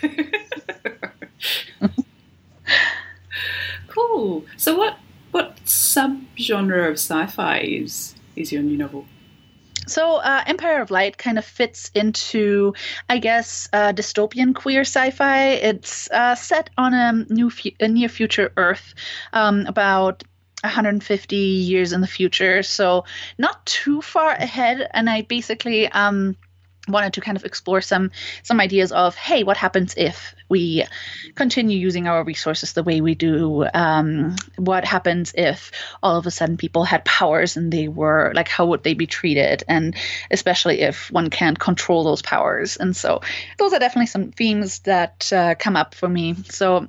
Cool. 3.98 4.44
So 4.56 4.76
what 4.76 4.98
what 5.32 5.56
subgenre 5.64 6.88
of 6.88 6.94
sci-fi 6.94 7.58
is 7.58 8.14
is 8.36 8.52
your 8.52 8.62
new 8.62 8.76
novel? 8.76 9.06
So, 9.86 10.16
uh, 10.16 10.44
Empire 10.46 10.82
of 10.82 10.90
Light 10.90 11.16
kind 11.16 11.38
of 11.38 11.46
fits 11.46 11.90
into, 11.94 12.74
I 13.08 13.18
guess, 13.18 13.70
uh, 13.72 13.92
dystopian 13.94 14.54
queer 14.54 14.82
sci-fi. 14.82 15.52
It's 15.52 16.10
uh, 16.10 16.34
set 16.34 16.68
on 16.76 16.92
a 16.92 17.12
new, 17.32 17.48
fu- 17.48 17.70
a 17.80 17.88
near 17.88 18.10
future 18.10 18.52
Earth, 18.58 18.94
um, 19.32 19.64
about 19.66 20.24
150 20.62 21.36
years 21.36 21.94
in 21.94 22.02
the 22.02 22.06
future. 22.06 22.62
So, 22.62 23.06
not 23.38 23.64
too 23.64 24.02
far 24.02 24.32
ahead. 24.32 24.86
And 24.92 25.08
I 25.08 25.22
basically 25.22 25.88
um, 25.88 26.36
wanted 26.88 27.14
to 27.14 27.20
kind 27.20 27.36
of 27.36 27.44
explore 27.44 27.80
some 27.80 28.10
some 28.42 28.60
ideas 28.60 28.92
of 28.92 29.14
hey 29.16 29.44
what 29.44 29.56
happens 29.56 29.94
if 29.96 30.34
we 30.48 30.84
continue 31.34 31.78
using 31.78 32.06
our 32.06 32.24
resources 32.24 32.72
the 32.72 32.82
way 32.82 33.00
we 33.00 33.14
do? 33.14 33.66
Um, 33.74 34.36
what 34.56 34.84
happens 34.84 35.32
if 35.36 35.70
all 36.02 36.16
of 36.16 36.26
a 36.26 36.30
sudden 36.30 36.56
people 36.56 36.84
had 36.84 37.04
powers 37.04 37.56
and 37.56 37.72
they 37.72 37.88
were 37.88 38.32
like 38.34 38.48
how 38.48 38.66
would 38.66 38.82
they 38.82 38.94
be 38.94 39.06
treated? 39.06 39.64
And 39.68 39.94
especially 40.30 40.80
if 40.80 41.10
one 41.10 41.30
can't 41.30 41.58
control 41.58 42.04
those 42.04 42.22
powers. 42.22 42.76
And 42.76 42.96
so 42.96 43.20
those 43.58 43.72
are 43.72 43.78
definitely 43.78 44.06
some 44.06 44.32
themes 44.32 44.80
that 44.80 45.30
uh, 45.32 45.54
come 45.54 45.76
up 45.76 45.94
for 45.94 46.08
me. 46.08 46.34
So 46.48 46.88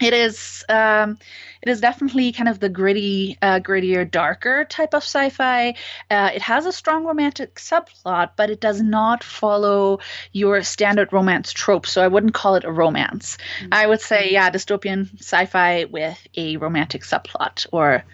it 0.00 0.12
is 0.12 0.64
um, 0.68 1.18
it 1.62 1.70
is 1.70 1.80
definitely 1.80 2.32
kind 2.32 2.48
of 2.48 2.60
the 2.60 2.68
gritty, 2.68 3.38
uh, 3.40 3.60
grittier, 3.60 4.08
darker 4.08 4.64
type 4.64 4.94
of 4.94 5.02
sci-fi. 5.02 5.74
Uh, 6.10 6.30
it 6.34 6.42
has 6.42 6.66
a 6.66 6.72
strong 6.72 7.04
romantic 7.04 7.54
subplot, 7.56 8.30
but 8.36 8.50
it 8.50 8.60
does 8.60 8.80
not 8.80 9.24
follow 9.24 9.98
your 10.32 10.62
standard 10.62 11.12
romance 11.12 11.52
trope. 11.52 11.86
So 11.86 12.02
I 12.02 12.08
wouldn't 12.08 12.34
call 12.34 12.56
it 12.56 12.64
a 12.64 12.70
romance. 12.70 13.38
Mm-hmm. 13.60 13.68
I 13.72 13.86
would 13.86 14.00
say, 14.00 14.30
yeah, 14.30 14.50
dystopian 14.50 15.18
sci-fi 15.18 15.84
with 15.84 16.18
a 16.36 16.56
romantic 16.58 17.02
subplot 17.02 17.66
or 17.72 18.04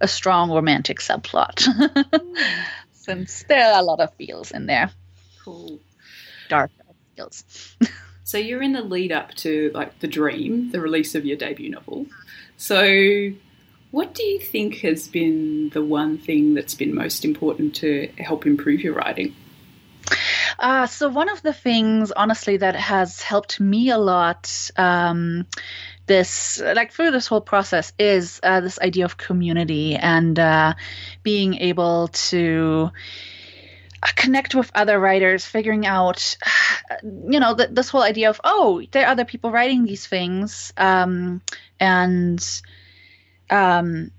a 0.00 0.08
strong 0.08 0.50
romantic 0.50 1.00
subplot. 1.00 1.66
Since 2.92 3.44
there 3.48 3.72
are 3.72 3.80
a 3.80 3.82
lot 3.82 4.00
of 4.00 4.14
feels 4.14 4.52
in 4.52 4.66
there. 4.66 4.90
Cool. 5.44 5.80
Dark 6.48 6.70
feels. 7.16 7.76
So 8.24 8.38
you're 8.38 8.62
in 8.62 8.72
the 8.72 8.82
lead 8.82 9.12
up 9.12 9.34
to 9.36 9.70
like 9.74 9.98
The 10.00 10.08
Dream, 10.08 10.70
the 10.70 10.80
release 10.80 11.14
of 11.14 11.24
your 11.24 11.36
debut 11.36 11.70
novel. 11.70 12.06
So 12.56 13.32
what 13.90 14.14
do 14.14 14.22
you 14.22 14.38
think 14.38 14.76
has 14.76 15.08
been 15.08 15.68
the 15.70 15.84
one 15.84 16.18
thing 16.18 16.54
that's 16.54 16.74
been 16.74 16.94
most 16.94 17.24
important 17.24 17.74
to 17.76 18.08
help 18.18 18.46
improve 18.46 18.80
your 18.80 18.94
writing? 18.94 19.34
Uh, 20.58 20.86
so 20.86 21.08
one 21.08 21.28
of 21.28 21.42
the 21.42 21.52
things, 21.52 22.12
honestly, 22.12 22.56
that 22.56 22.76
has 22.76 23.20
helped 23.20 23.60
me 23.60 23.90
a 23.90 23.98
lot, 23.98 24.70
um, 24.76 25.46
this 26.06 26.60
like 26.60 26.92
through 26.92 27.10
this 27.10 27.26
whole 27.26 27.40
process, 27.40 27.92
is 27.98 28.40
uh, 28.42 28.60
this 28.60 28.78
idea 28.80 29.04
of 29.04 29.16
community 29.16 29.96
and 29.96 30.38
uh, 30.38 30.74
being 31.22 31.54
able 31.54 32.08
to 32.08 32.90
connect 34.16 34.54
with 34.54 34.70
other 34.74 34.98
writers, 34.98 35.44
figuring 35.44 35.86
out, 35.86 36.36
you 37.02 37.40
know, 37.40 37.54
th- 37.54 37.70
this 37.72 37.88
whole 37.88 38.02
idea 38.02 38.30
of, 38.30 38.40
oh, 38.44 38.82
there 38.90 39.06
are 39.06 39.10
other 39.10 39.24
people 39.24 39.50
writing 39.50 39.84
these 39.84 40.06
things, 40.06 40.72
um, 40.76 41.40
and 41.78 42.62
um, 43.50 44.10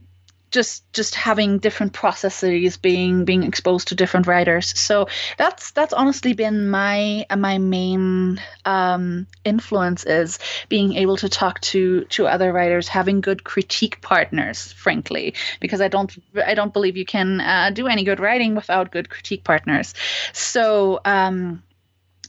just 0.53 0.91
just 0.93 1.15
having 1.15 1.57
different 1.57 1.93
processes 1.93 2.77
being 2.77 3.25
being 3.25 3.43
exposed 3.43 3.89
to 3.89 3.95
different 3.95 4.27
writers. 4.27 4.79
So 4.79 5.07
that's 5.37 5.71
that's 5.71 5.93
honestly 5.93 6.33
been 6.33 6.69
my 6.69 7.25
my 7.35 7.57
main 7.57 8.39
um, 8.65 9.27
influence 9.43 10.05
is 10.05 10.39
being 10.69 10.93
able 10.93 11.17
to 11.17 11.27
talk 11.27 11.59
to 11.61 12.05
to 12.05 12.27
other 12.27 12.53
writers 12.53 12.87
having 12.87 13.19
good 13.19 13.43
critique 13.43 13.99
partners 14.01 14.71
frankly 14.73 15.33
because 15.59 15.81
i 15.81 15.87
don't 15.87 16.17
i 16.45 16.53
don't 16.53 16.73
believe 16.73 16.95
you 16.95 17.05
can 17.05 17.41
uh, 17.41 17.69
do 17.73 17.87
any 17.87 18.03
good 18.03 18.19
writing 18.19 18.55
without 18.55 18.91
good 18.91 19.09
critique 19.09 19.43
partners. 19.43 19.93
So 20.33 21.01
um, 21.05 21.63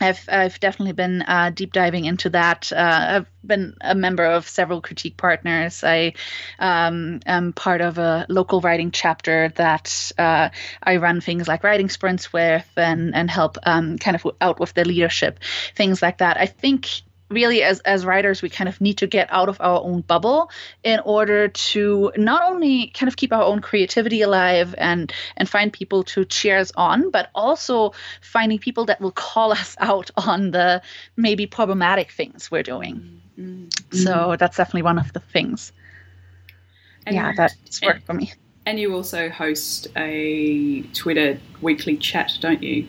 I've 0.00 0.28
I've 0.28 0.58
definitely 0.58 0.92
been 0.92 1.22
uh, 1.22 1.50
deep 1.54 1.72
diving 1.72 2.04
into 2.04 2.30
that. 2.30 2.72
Uh, 2.72 3.06
I've 3.08 3.26
been 3.46 3.76
a 3.80 3.94
member 3.94 4.24
of 4.24 4.48
several 4.48 4.80
critique 4.80 5.16
partners. 5.16 5.84
I 5.84 6.14
um, 6.58 7.20
am 7.26 7.52
part 7.52 7.80
of 7.80 7.98
a 7.98 8.26
local 8.28 8.60
writing 8.60 8.90
chapter 8.90 9.50
that 9.50 10.12
uh, 10.18 10.48
I 10.82 10.96
run 10.96 11.20
things 11.20 11.46
like 11.46 11.62
writing 11.62 11.88
sprints 11.88 12.32
with 12.32 12.68
and 12.76 13.14
and 13.14 13.30
help 13.30 13.56
um, 13.64 13.98
kind 13.98 14.16
of 14.16 14.26
out 14.40 14.58
with 14.58 14.74
the 14.74 14.84
leadership, 14.84 15.38
things 15.76 16.02
like 16.02 16.18
that. 16.18 16.38
I 16.38 16.46
think 16.46 16.88
really 17.31 17.62
as 17.62 17.81
as 17.81 18.04
writers 18.04 18.43
we 18.43 18.49
kind 18.49 18.69
of 18.69 18.81
need 18.81 18.99
to 18.99 19.07
get 19.07 19.28
out 19.33 19.49
of 19.49 19.61
our 19.61 19.81
own 19.83 20.02
bubble 20.02 20.50
in 20.83 21.00
order 21.00 21.49
to 21.49 22.12
not 22.16 22.43
only 22.50 22.88
kind 22.88 23.09
of 23.09 23.16
keep 23.16 23.33
our 23.33 23.43
own 23.43 23.61
creativity 23.61 24.21
alive 24.23 24.75
and 24.78 25.12
and 25.37 25.49
find 25.49 25.73
people 25.73 26.02
to 26.04 26.25
cheer 26.25 26.59
us 26.59 26.71
on 26.76 27.11
but 27.11 27.31
also 27.35 27.93
finding 28.21 28.59
people 28.59 28.85
that 28.85 29.00
will 29.00 29.12
call 29.12 29.52
us 29.52 29.76
out 29.81 30.11
on 30.16 30.50
the 30.50 30.83
maybe 31.16 31.47
problematic 31.47 32.11
things 32.11 32.50
we're 32.50 32.62
doing. 32.62 33.21
Mm-hmm. 33.38 33.97
so 33.97 34.37
that's 34.38 34.57
definitely 34.57 34.83
one 34.83 34.97
of 34.97 35.12
the 35.12 35.19
things. 35.19 35.73
And, 37.07 37.16
yeah 37.16 37.33
that's 37.37 37.83
worked 37.83 37.97
and, 37.97 38.04
for 38.07 38.14
me. 38.14 38.33
and 38.64 38.81
you 38.81 38.95
also 38.95 39.28
host 39.28 39.88
a 39.95 40.81
twitter 40.95 41.38
weekly 41.61 41.99
chat 41.99 42.33
don't 42.40 42.62
you 42.62 42.88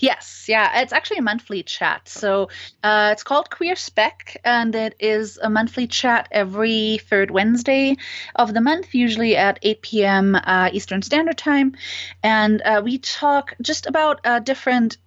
Yes, 0.00 0.46
yeah, 0.48 0.80
it's 0.80 0.92
actually 0.92 1.18
a 1.18 1.22
monthly 1.22 1.62
chat. 1.62 2.08
So 2.08 2.48
uh, 2.82 3.10
it's 3.12 3.22
called 3.22 3.50
Queer 3.50 3.76
Spec, 3.76 4.40
and 4.44 4.74
it 4.74 4.94
is 5.00 5.38
a 5.42 5.50
monthly 5.50 5.86
chat 5.86 6.28
every 6.30 7.00
third 7.08 7.30
Wednesday 7.30 7.96
of 8.34 8.54
the 8.54 8.60
month, 8.60 8.94
usually 8.94 9.36
at 9.36 9.58
8 9.62 9.82
p.m. 9.82 10.34
Uh, 10.36 10.70
Eastern 10.72 11.02
Standard 11.02 11.38
Time. 11.38 11.76
And 12.22 12.62
uh, 12.62 12.82
we 12.84 12.98
talk 12.98 13.54
just 13.60 13.86
about 13.86 14.20
uh, 14.24 14.40
different 14.40 14.98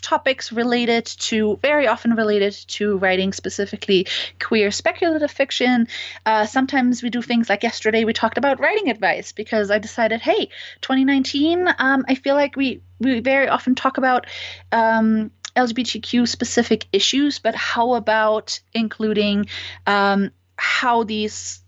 topics 0.00 0.52
related 0.52 1.06
to, 1.06 1.56
very 1.62 1.86
often 1.86 2.14
related 2.14 2.52
to 2.68 2.98
writing 2.98 3.32
specifically 3.32 4.06
queer 4.40 4.70
speculative 4.70 5.30
fiction. 5.30 5.88
Uh, 6.26 6.46
sometimes 6.46 7.02
we 7.02 7.10
do 7.10 7.22
things 7.22 7.48
like 7.48 7.62
yesterday 7.62 8.04
we 8.04 8.12
talked 8.12 8.38
about 8.38 8.60
writing 8.60 8.90
advice 8.90 9.32
because 9.32 9.70
I 9.70 9.78
decided, 9.78 10.20
hey, 10.20 10.46
2019, 10.80 11.68
um, 11.78 12.04
I 12.08 12.14
feel 12.14 12.34
like 12.34 12.56
we, 12.56 12.82
we 12.98 13.20
very 13.20 13.48
often 13.48 13.74
talk 13.74 13.98
about. 13.98 14.26
Um, 14.72 15.30
LGBTQ 15.56 16.28
specific 16.28 16.86
issues, 16.92 17.40
but 17.40 17.56
how 17.56 17.94
about 17.94 18.60
including 18.72 19.46
um, 19.84 20.30
how 20.56 21.02
these 21.02 21.60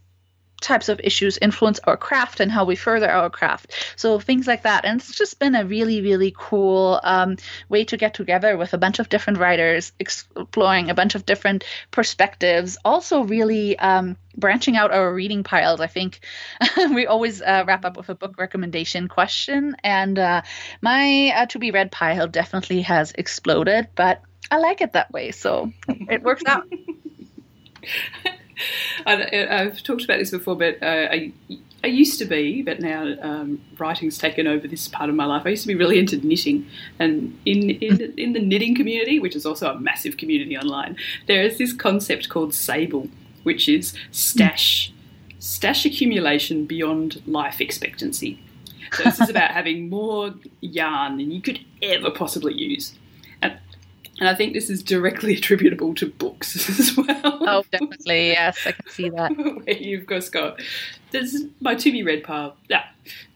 types 0.62 0.88
of 0.88 1.00
issues 1.02 1.38
influence 1.38 1.78
our 1.84 1.96
craft 1.96 2.40
and 2.40 2.50
how 2.50 2.64
we 2.64 2.76
further 2.76 3.10
our 3.10 3.30
craft. 3.30 3.74
So 3.96 4.18
things 4.18 4.46
like 4.46 4.62
that. 4.62 4.84
And 4.84 5.00
it's 5.00 5.16
just 5.16 5.38
been 5.38 5.54
a 5.54 5.64
really, 5.64 6.00
really 6.00 6.34
cool 6.36 7.00
um, 7.02 7.36
way 7.68 7.84
to 7.84 7.96
get 7.96 8.14
together 8.14 8.56
with 8.56 8.72
a 8.72 8.78
bunch 8.78 8.98
of 8.98 9.08
different 9.08 9.38
writers, 9.38 9.92
exploring 9.98 10.90
a 10.90 10.94
bunch 10.94 11.14
of 11.14 11.26
different 11.26 11.64
perspectives. 11.90 12.78
Also, 12.84 13.24
really 13.24 13.78
um, 13.78 14.16
branching 14.36 14.76
out 14.76 14.92
our 14.92 15.12
reading 15.12 15.42
piles. 15.42 15.80
I 15.80 15.86
think 15.86 16.20
we 16.76 17.06
always 17.06 17.42
uh, 17.42 17.64
wrap 17.66 17.84
up 17.84 17.96
with 17.96 18.08
a 18.08 18.14
book 18.14 18.38
recommendation 18.38 19.08
question, 19.08 19.76
and 19.82 20.18
uh, 20.18 20.42
my 20.80 21.32
uh, 21.34 21.46
to 21.46 21.58
be 21.58 21.70
read 21.70 21.90
pile 21.90 22.28
definitely 22.28 22.82
has 22.82 23.12
exploded, 23.16 23.88
but 23.94 24.22
I 24.50 24.58
like 24.58 24.80
it 24.80 24.92
that 24.92 25.10
way, 25.12 25.30
so 25.30 25.72
it 25.88 26.22
works 26.22 26.42
out. 26.46 26.66
I, 29.06 29.64
have 29.64 29.82
talked 29.82 30.04
about 30.04 30.18
this 30.18 30.30
before, 30.30 30.56
but 30.56 30.82
uh, 30.82 31.08
I, 31.10 31.32
I 31.84 31.86
used 31.88 32.18
to 32.18 32.24
be, 32.24 32.62
but 32.62 32.80
now 32.80 33.14
um, 33.22 33.60
writing's 33.78 34.18
taken 34.18 34.46
over 34.46 34.68
this 34.68 34.88
part 34.88 35.10
of 35.10 35.16
my 35.16 35.24
life. 35.24 35.42
I 35.44 35.50
used 35.50 35.62
to 35.62 35.68
be 35.68 35.74
really 35.74 35.98
into 35.98 36.16
knitting, 36.18 36.66
and 36.98 37.38
in 37.44 37.70
in 37.70 37.96
the, 37.96 38.20
in 38.20 38.32
the 38.32 38.40
knitting 38.40 38.74
community, 38.74 39.18
which 39.18 39.34
is 39.34 39.44
also 39.44 39.70
a 39.70 39.78
massive 39.78 40.16
community 40.16 40.56
online, 40.56 40.96
there 41.26 41.42
is 41.42 41.58
this 41.58 41.72
concept 41.72 42.28
called 42.28 42.54
sable, 42.54 43.08
which 43.42 43.68
is 43.68 43.94
stash 44.10 44.92
stash 45.38 45.84
accumulation 45.84 46.66
beyond 46.66 47.20
life 47.26 47.60
expectancy. 47.60 48.40
So 48.92 49.02
this 49.02 49.20
is 49.20 49.28
about 49.28 49.50
having 49.58 49.90
more 49.90 50.34
yarn 50.60 51.16
than 51.16 51.32
you 51.32 51.42
could 51.42 51.58
ever 51.82 52.10
possibly 52.10 52.54
use. 52.54 52.94
And 53.40 53.58
I 54.20 54.34
think 54.34 54.52
this 54.52 54.70
is 54.70 54.82
directly 54.82 55.34
attributable 55.36 55.94
to 55.94 56.06
books 56.06 56.68
as 56.80 56.96
well. 56.96 57.20
Oh, 57.24 57.64
definitely. 57.70 58.28
Yes, 58.28 58.58
I 58.66 58.72
can 58.72 58.88
see 58.88 59.08
that. 59.10 59.30
Where 59.36 59.76
you've 59.76 60.08
just 60.08 60.32
got, 60.32 60.60
there's 61.10 61.36
my 61.60 61.74
to 61.74 61.92
be 61.92 62.02
read 62.02 62.24
pile. 62.24 62.56
Yeah, 62.68 62.84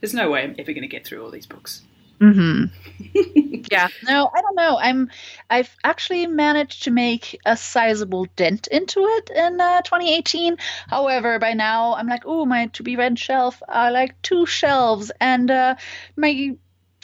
there's 0.01 0.15
no 0.15 0.31
way 0.31 0.43
I'm 0.43 0.55
ever 0.59 0.73
going 0.73 0.83
to 0.83 0.89
get 0.89 1.07
through 1.07 1.25
all 1.25 1.31
these 1.31 1.47
books. 1.47 1.83
Mm-hmm. 2.21 3.65
yeah. 3.71 3.89
No, 4.05 4.31
I 4.35 4.41
don't 4.41 4.57
know. 4.57 4.79
I'm. 4.79 5.11
I've 5.51 5.77
actually 5.85 6.27
managed 6.27 6.85
to 6.85 6.91
make 6.91 7.39
a 7.45 7.59
sizable 7.59 8.27
dent 8.37 8.69
into 8.69 9.01
it 9.01 9.31
in 9.31 9.61
uh, 9.61 9.83
2018. 9.83 10.57
However, 10.89 11.39
by 11.39 11.53
now 11.53 11.95
I'm 11.95 12.07
like, 12.07 12.23
oh, 12.25 12.47
my 12.47 12.67
to 12.69 12.83
be 12.83 12.97
read 12.97 13.19
shelf 13.19 13.63
are 13.69 13.91
like 13.91 14.21
two 14.23 14.47
shelves, 14.47 15.13
and 15.21 15.51
uh, 15.51 15.75
my 16.17 16.57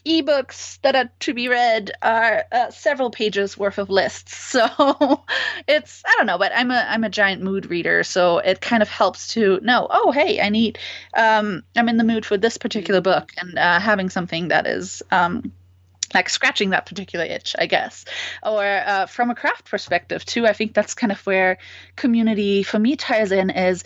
ebooks 0.04 0.80
that 0.82 0.96
are 0.96 1.10
to 1.20 1.32
be 1.32 1.48
read 1.48 1.92
are 2.02 2.44
uh, 2.50 2.70
several 2.70 3.10
pages 3.10 3.56
worth 3.56 3.78
of 3.78 3.88
lists 3.88 4.36
so 4.52 5.22
it's 5.68 6.02
i 6.06 6.14
don't 6.16 6.26
know 6.26 6.38
but 6.38 6.52
i'm 6.54 6.70
a 6.70 6.86
i'm 6.88 7.04
a 7.04 7.10
giant 7.10 7.42
mood 7.42 7.66
reader 7.66 8.02
so 8.02 8.38
it 8.38 8.60
kind 8.60 8.82
of 8.82 8.88
helps 8.88 9.28
to 9.28 9.60
know 9.62 9.86
oh 9.90 10.10
hey 10.10 10.40
i 10.40 10.48
need 10.48 10.78
um 11.16 11.62
i'm 11.76 11.88
in 11.88 11.96
the 11.96 12.04
mood 12.04 12.26
for 12.26 12.36
this 12.36 12.58
particular 12.58 13.00
book 13.00 13.32
and 13.38 13.58
uh, 13.58 13.78
having 13.78 14.10
something 14.10 14.48
that 14.48 14.66
is 14.66 15.02
um 15.10 15.52
like 16.14 16.28
scratching 16.28 16.70
that 16.70 16.86
particular 16.86 17.24
itch, 17.24 17.54
I 17.58 17.66
guess. 17.66 18.04
Or 18.42 18.64
uh, 18.64 19.06
from 19.06 19.30
a 19.30 19.34
craft 19.34 19.70
perspective, 19.70 20.24
too, 20.24 20.46
I 20.46 20.52
think 20.52 20.74
that's 20.74 20.94
kind 20.94 21.12
of 21.12 21.24
where 21.26 21.58
community 21.96 22.62
for 22.62 22.78
me 22.78 22.96
ties 22.96 23.32
in 23.32 23.50
is 23.50 23.84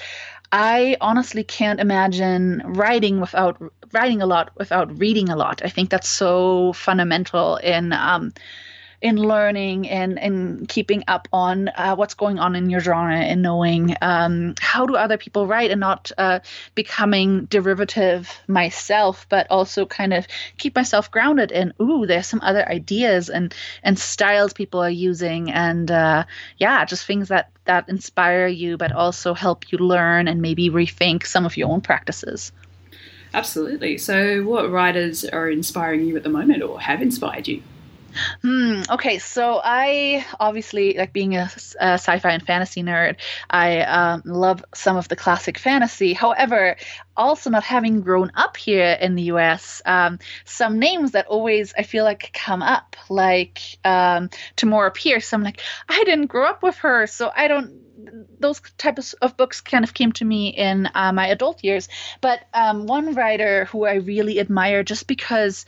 I 0.52 0.96
honestly 1.00 1.44
can't 1.44 1.80
imagine 1.80 2.62
writing 2.64 3.20
without 3.20 3.60
writing 3.92 4.22
a 4.22 4.26
lot 4.26 4.50
without 4.56 4.98
reading 4.98 5.28
a 5.28 5.36
lot. 5.36 5.62
I 5.64 5.68
think 5.68 5.90
that's 5.90 6.08
so 6.08 6.72
fundamental 6.72 7.56
in 7.56 7.92
um, 7.92 8.32
in 9.06 9.16
learning 9.16 9.88
and 9.88 10.18
and 10.18 10.68
keeping 10.68 11.04
up 11.08 11.28
on 11.32 11.68
uh, 11.68 11.94
what's 11.94 12.14
going 12.14 12.38
on 12.38 12.54
in 12.54 12.68
your 12.70 12.80
genre 12.80 13.16
and 13.16 13.42
knowing 13.42 13.96
um, 14.02 14.54
how 14.60 14.86
do 14.86 14.96
other 14.96 15.16
people 15.16 15.46
write 15.46 15.70
and 15.70 15.80
not 15.80 16.10
uh, 16.18 16.40
becoming 16.74 17.46
derivative 17.46 18.38
myself, 18.46 19.26
but 19.28 19.46
also 19.50 19.86
kind 19.86 20.12
of 20.12 20.26
keep 20.58 20.74
myself 20.74 21.10
grounded 21.10 21.52
in 21.52 21.72
ooh, 21.80 22.06
there's 22.06 22.26
some 22.26 22.40
other 22.42 22.68
ideas 22.68 23.30
and 23.30 23.54
and 23.82 23.98
styles 23.98 24.52
people 24.52 24.82
are 24.82 24.90
using 24.90 25.50
and 25.50 25.90
uh, 25.90 26.24
yeah, 26.58 26.84
just 26.84 27.06
things 27.06 27.28
that 27.28 27.50
that 27.64 27.88
inspire 27.88 28.46
you, 28.46 28.76
but 28.76 28.92
also 28.92 29.34
help 29.34 29.70
you 29.72 29.78
learn 29.78 30.28
and 30.28 30.42
maybe 30.42 30.70
rethink 30.70 31.26
some 31.26 31.46
of 31.46 31.56
your 31.56 31.70
own 31.70 31.80
practices. 31.80 32.52
Absolutely. 33.34 33.98
So, 33.98 34.42
what 34.44 34.70
writers 34.70 35.24
are 35.24 35.50
inspiring 35.50 36.06
you 36.06 36.16
at 36.16 36.22
the 36.22 36.30
moment 36.30 36.62
or 36.62 36.80
have 36.80 37.02
inspired 37.02 37.46
you? 37.48 37.62
Hmm. 38.42 38.82
Okay. 38.90 39.18
So 39.18 39.60
I 39.62 40.24
obviously 40.38 40.94
like 40.94 41.12
being 41.12 41.36
a, 41.36 41.50
a 41.80 41.94
sci-fi 41.94 42.30
and 42.30 42.42
fantasy 42.44 42.82
nerd. 42.82 43.16
I 43.48 43.80
um, 43.80 44.22
love 44.24 44.64
some 44.74 44.96
of 44.96 45.08
the 45.08 45.16
classic 45.16 45.58
fantasy. 45.58 46.12
However, 46.12 46.76
also 47.16 47.50
not 47.50 47.64
having 47.64 48.00
grown 48.00 48.30
up 48.34 48.56
here 48.56 48.96
in 49.00 49.14
the 49.14 49.24
U.S., 49.24 49.82
um, 49.86 50.18
some 50.44 50.78
names 50.78 51.12
that 51.12 51.26
always 51.26 51.72
I 51.76 51.82
feel 51.82 52.04
like 52.04 52.30
come 52.32 52.62
up, 52.62 52.96
like 53.08 53.60
um, 53.84 54.30
Tamora 54.56 54.92
Pierce. 54.92 55.32
I'm 55.32 55.42
like, 55.42 55.60
I 55.88 56.04
didn't 56.04 56.26
grow 56.26 56.46
up 56.46 56.62
with 56.62 56.76
her, 56.78 57.06
so 57.06 57.30
I 57.34 57.48
don't 57.48 57.86
those 58.38 58.60
types 58.76 59.14
of 59.14 59.36
books 59.36 59.60
kind 59.60 59.82
of 59.82 59.94
came 59.94 60.12
to 60.12 60.24
me 60.24 60.48
in 60.48 60.88
uh, 60.94 61.12
my 61.12 61.28
adult 61.28 61.64
years. 61.64 61.88
But 62.20 62.40
um, 62.52 62.86
one 62.86 63.14
writer 63.14 63.64
who 63.66 63.86
I 63.86 63.94
really 63.94 64.38
admire 64.38 64.82
just 64.82 65.06
because 65.06 65.64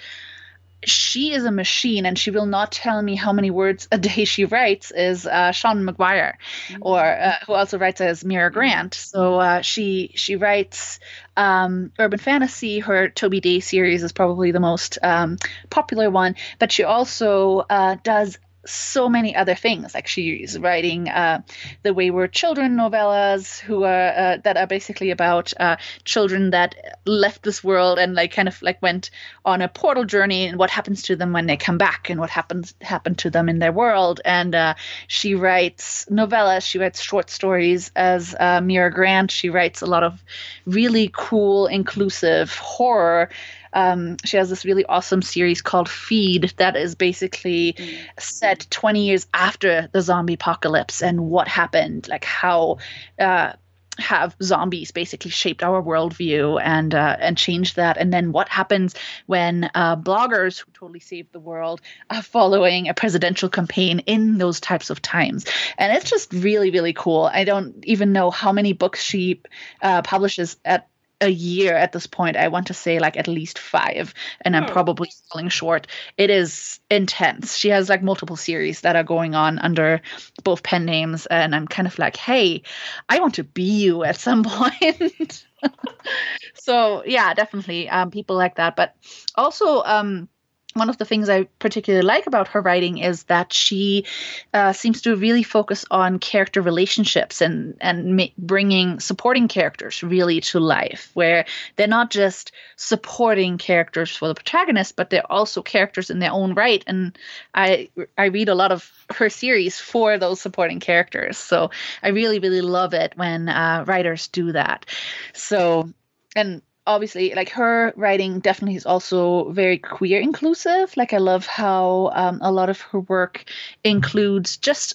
she 0.84 1.32
is 1.32 1.44
a 1.44 1.50
machine 1.50 2.06
and 2.06 2.18
she 2.18 2.30
will 2.30 2.46
not 2.46 2.72
tell 2.72 3.00
me 3.02 3.16
how 3.16 3.32
many 3.32 3.50
words 3.50 3.88
a 3.90 3.98
day 3.98 4.24
she 4.24 4.44
writes 4.44 4.90
is 4.90 5.26
uh, 5.26 5.50
Seanan 5.50 5.88
McGuire 5.88 6.34
mm-hmm. 6.68 6.82
or 6.82 7.00
uh, 7.00 7.34
who 7.46 7.54
also 7.54 7.78
writes 7.78 8.00
as 8.00 8.24
Mira 8.24 8.50
Grant. 8.50 8.94
So 8.94 9.40
uh, 9.40 9.62
she 9.62 10.12
she 10.14 10.36
writes 10.36 11.00
um, 11.36 11.92
urban 11.98 12.18
fantasy. 12.18 12.78
Her 12.78 13.08
Toby 13.08 13.40
Daye 13.40 13.60
series 13.60 14.02
is 14.02 14.12
probably 14.12 14.52
the 14.52 14.60
most 14.60 14.98
um, 15.02 15.38
popular 15.70 16.10
one 16.10 16.36
but 16.58 16.72
she 16.72 16.84
also 16.84 17.58
uh, 17.68 17.96
does 18.02 18.38
so 18.66 19.08
many 19.08 19.34
other 19.34 19.54
things. 19.54 19.94
Like 19.94 20.06
she's 20.06 20.58
writing 20.58 21.08
uh, 21.08 21.42
the 21.82 21.94
Wayward 21.94 22.32
Children 22.32 22.76
novellas, 22.76 23.58
who 23.58 23.84
are 23.84 24.08
uh, 24.08 24.36
that 24.44 24.56
are 24.56 24.66
basically 24.66 25.10
about 25.10 25.52
uh, 25.58 25.76
children 26.04 26.50
that 26.50 26.98
left 27.06 27.42
this 27.42 27.62
world 27.62 27.98
and 27.98 28.14
like 28.14 28.32
kind 28.32 28.48
of 28.48 28.60
like 28.62 28.80
went 28.82 29.10
on 29.44 29.62
a 29.62 29.68
portal 29.68 30.04
journey 30.04 30.46
and 30.46 30.58
what 30.58 30.70
happens 30.70 31.02
to 31.02 31.16
them 31.16 31.32
when 31.32 31.46
they 31.46 31.56
come 31.56 31.78
back 31.78 32.10
and 32.10 32.20
what 32.20 32.30
happens 32.30 32.74
happened 32.80 33.18
to 33.18 33.30
them 33.30 33.48
in 33.48 33.58
their 33.58 33.72
world. 33.72 34.20
And 34.24 34.54
uh, 34.54 34.74
she 35.06 35.34
writes 35.34 36.06
novellas. 36.10 36.62
She 36.62 36.78
writes 36.78 37.00
short 37.00 37.30
stories 37.30 37.90
as 37.96 38.34
uh, 38.38 38.60
Mira 38.60 38.92
Grant. 38.92 39.30
She 39.30 39.50
writes 39.50 39.82
a 39.82 39.86
lot 39.86 40.02
of 40.02 40.22
really 40.66 41.10
cool, 41.14 41.66
inclusive 41.66 42.54
horror 42.56 43.30
um, 43.72 44.16
she 44.24 44.36
has 44.36 44.50
this 44.50 44.64
really 44.64 44.84
awesome 44.86 45.22
series 45.22 45.62
called 45.62 45.88
Feed 45.88 46.52
that 46.56 46.76
is 46.76 46.94
basically 46.94 47.74
mm. 47.74 47.98
set 48.18 48.66
20 48.70 49.06
years 49.06 49.26
after 49.34 49.88
the 49.92 50.02
zombie 50.02 50.34
apocalypse 50.34 51.02
and 51.02 51.20
what 51.20 51.48
happened, 51.48 52.08
like 52.08 52.24
how. 52.24 52.78
Uh, 53.18 53.52
have 53.98 54.36
zombies 54.40 54.92
basically 54.92 55.30
shaped 55.30 55.62
our 55.62 55.82
worldview 55.82 56.60
and 56.62 56.94
uh, 56.94 57.16
and 57.18 57.36
changed 57.36 57.76
that 57.76 57.96
and 57.96 58.12
then 58.12 58.32
what 58.32 58.48
happens 58.48 58.94
when 59.26 59.68
uh, 59.74 59.96
bloggers 59.96 60.60
who 60.60 60.70
totally 60.72 61.00
saved 61.00 61.32
the 61.32 61.40
world 61.40 61.80
are 62.08 62.22
following 62.22 62.88
a 62.88 62.94
presidential 62.94 63.48
campaign 63.48 63.98
in 64.00 64.38
those 64.38 64.60
types 64.60 64.90
of 64.90 65.02
times 65.02 65.46
and 65.78 65.92
it's 65.92 66.08
just 66.08 66.32
really 66.32 66.70
really 66.70 66.92
cool 66.92 67.28
i 67.32 67.42
don't 67.44 67.84
even 67.84 68.12
know 68.12 68.30
how 68.30 68.52
many 68.52 68.72
books 68.72 69.02
she 69.02 69.42
uh, 69.82 70.00
publishes 70.02 70.56
at 70.64 70.88
a 71.20 71.28
year 71.28 71.74
at 71.74 71.92
this 71.92 72.06
point. 72.06 72.36
I 72.36 72.48
want 72.48 72.68
to 72.68 72.74
say 72.74 72.98
like 72.98 73.16
at 73.16 73.28
least 73.28 73.58
five, 73.58 74.14
and 74.42 74.56
I'm 74.56 74.64
oh. 74.64 74.68
probably 74.68 75.10
falling 75.28 75.48
short. 75.48 75.86
It 76.16 76.30
is 76.30 76.80
intense. 76.90 77.56
She 77.56 77.68
has 77.70 77.88
like 77.88 78.02
multiple 78.02 78.36
series 78.36 78.82
that 78.82 78.96
are 78.96 79.04
going 79.04 79.34
on 79.34 79.58
under 79.58 80.00
both 80.44 80.62
pen 80.62 80.84
names, 80.84 81.26
and 81.26 81.54
I'm 81.54 81.66
kind 81.66 81.88
of 81.88 81.98
like, 81.98 82.16
hey, 82.16 82.62
I 83.08 83.20
want 83.20 83.34
to 83.34 83.44
be 83.44 83.62
you 83.62 84.04
at 84.04 84.16
some 84.16 84.42
point. 84.44 85.46
so 86.54 87.02
yeah, 87.04 87.34
definitely 87.34 87.88
um, 87.88 88.10
people 88.10 88.36
like 88.36 88.56
that, 88.56 88.76
but 88.76 88.94
also 89.34 89.82
um, 89.82 90.28
one 90.74 90.90
of 90.90 90.98
the 90.98 91.04
things 91.04 91.28
I 91.28 91.44
particularly 91.58 92.06
like 92.06 92.26
about 92.26 92.48
her 92.48 92.60
writing 92.60 92.98
is 92.98 93.24
that 93.24 93.52
she 93.52 94.04
uh, 94.52 94.72
seems 94.72 95.02
to 95.02 95.16
really 95.16 95.42
focus 95.42 95.84
on 95.90 96.18
character 96.18 96.60
relationships 96.60 97.40
and 97.40 97.76
and 97.80 98.16
ma- 98.16 98.34
bringing 98.36 99.00
supporting 99.00 99.48
characters 99.48 100.02
really 100.02 100.40
to 100.42 100.60
life, 100.60 101.10
where 101.14 101.46
they're 101.76 101.88
not 101.88 102.10
just 102.10 102.52
supporting 102.76 103.56
characters 103.56 104.14
for 104.14 104.28
the 104.28 104.34
protagonist, 104.34 104.94
but 104.94 105.10
they're 105.10 105.32
also 105.32 105.62
characters 105.62 106.10
in 106.10 106.18
their 106.18 106.32
own 106.32 106.54
right. 106.54 106.84
And 106.86 107.18
I 107.54 107.88
I 108.18 108.26
read 108.26 108.48
a 108.48 108.54
lot 108.54 108.70
of 108.70 108.90
her 109.10 109.30
series 109.30 109.80
for 109.80 110.18
those 110.18 110.40
supporting 110.40 110.80
characters, 110.80 111.38
so 111.38 111.70
I 112.02 112.08
really 112.08 112.38
really 112.38 112.62
love 112.62 112.92
it 112.92 113.14
when 113.16 113.48
uh, 113.48 113.84
writers 113.86 114.28
do 114.28 114.52
that. 114.52 114.84
So 115.32 115.90
and 116.36 116.60
obviously 116.88 117.34
like 117.34 117.50
her 117.50 117.92
writing 117.96 118.40
definitely 118.40 118.76
is 118.76 118.86
also 118.86 119.50
very 119.52 119.78
queer 119.78 120.20
inclusive. 120.20 120.96
Like 120.96 121.12
i 121.12 121.18
love 121.18 121.46
how 121.46 122.10
um, 122.14 122.40
a 122.42 122.50
lot 122.50 122.70
of 122.70 122.80
her 122.80 123.00
work 123.00 123.44
includes 123.84 124.56
just 124.56 124.94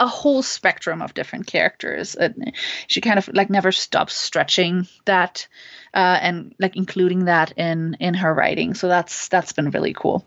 a 0.00 0.06
whole 0.08 0.42
spectrum 0.42 1.00
of 1.00 1.14
different 1.14 1.46
characters. 1.46 2.16
And 2.16 2.52
she 2.88 3.00
kind 3.00 3.18
of 3.18 3.28
like 3.28 3.48
never 3.50 3.70
stops 3.70 4.14
stretching 4.14 4.88
that 5.04 5.46
uh, 5.94 6.18
and 6.20 6.54
like 6.58 6.76
including 6.76 7.26
that 7.26 7.52
in 7.52 7.96
in 8.00 8.14
her 8.14 8.34
writing. 8.34 8.74
So 8.74 8.88
that's 8.88 9.28
that's 9.28 9.52
been 9.52 9.70
really 9.70 9.94
cool. 9.94 10.24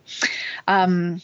Um 0.68 1.22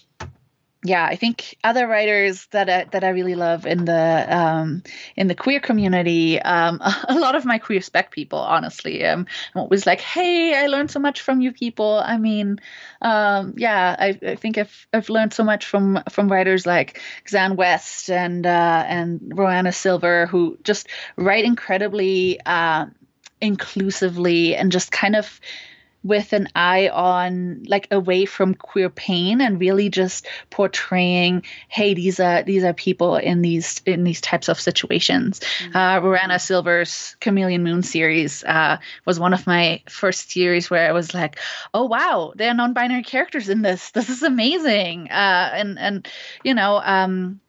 yeah, 0.86 1.06
I 1.06 1.16
think 1.16 1.58
other 1.64 1.88
writers 1.88 2.46
that 2.48 2.70
I, 2.70 2.84
that 2.92 3.04
I 3.06 3.10
really 3.10 3.36
love 3.36 3.66
in 3.66 3.86
the 3.86 4.26
um, 4.30 4.84
in 5.16 5.28
the 5.28 5.36
queer 5.36 5.62
community, 5.62 6.42
um, 6.42 6.82
a 7.08 7.16
lot 7.16 7.36
of 7.36 7.46
my 7.46 7.58
queer 7.58 7.82
spec 7.82 8.12
people, 8.12 8.40
honestly, 8.40 9.06
um, 9.06 9.26
I'm 9.56 9.62
always 9.62 9.86
like, 9.86 10.02
"Hey, 10.02 10.62
I 10.62 10.68
learned 10.68 10.92
so 10.92 11.00
much 11.00 11.22
from 11.22 11.40
you 11.40 11.54
people." 11.54 12.02
I 12.04 12.18
mean, 12.18 12.60
um, 13.02 13.54
yeah, 13.56 13.96
I, 13.98 14.20
I 14.26 14.36
think 14.36 14.58
I've 14.58 14.88
I've 14.92 15.10
learned 15.10 15.34
so 15.34 15.44
much 15.44 15.66
from 15.66 16.04
from 16.10 16.30
writers 16.30 16.66
like 16.66 17.00
Xan 17.30 17.56
West 17.56 18.10
and 18.10 18.46
uh, 18.46 18.84
and 18.86 19.22
RoAnna 19.22 19.74
Sylver, 19.74 20.26
who 20.26 20.58
just 20.64 20.90
write 21.16 21.46
incredibly 21.46 22.42
uh, 22.46 22.88
inclusively 23.40 24.56
and 24.56 24.72
just 24.72 24.92
kind 24.92 25.16
of 25.16 25.40
with 26.04 26.34
an 26.34 26.48
eye 26.56 26.90
on 26.90 27.64
like 27.68 27.88
away 27.92 28.26
from 28.26 28.54
queer 28.56 28.90
pain 28.90 29.42
and 29.42 29.60
really 29.60 29.90
just 29.90 30.28
portraying 30.50 31.44
hey 31.70 31.94
these 31.94 32.20
are 32.20 32.44
these 32.44 32.64
are 32.64 32.74
people 32.74 33.16
in 33.16 33.42
these 33.42 33.82
in 33.86 34.04
these 34.04 34.22
types 34.22 34.50
of 34.50 34.60
situations. 34.60 35.40
Mm-hmm. 35.40 35.78
uh 35.78 36.00
RoAnna 36.02 36.42
Sylver's 36.42 37.16
Chameleon 37.20 37.64
Moon 37.64 37.84
series 37.84 38.44
uh, 38.44 38.78
was 39.06 39.20
one 39.20 39.34
of 39.34 39.48
my 39.48 39.82
first 39.90 40.32
series 40.32 40.70
where 40.70 40.88
I 40.88 40.92
was 40.92 41.14
like 41.14 41.40
oh 41.74 41.86
wow 41.86 42.34
there 42.36 42.50
are 42.50 42.54
non-binary 42.54 43.04
characters 43.04 43.50
in 43.50 43.62
this. 43.62 43.92
This 43.92 44.10
is 44.10 44.24
amazing. 44.24 45.10
Uh 45.10 45.52
and 45.54 45.80
and 45.80 46.08
you 46.44 46.54
know 46.54 46.82
um 46.84 47.40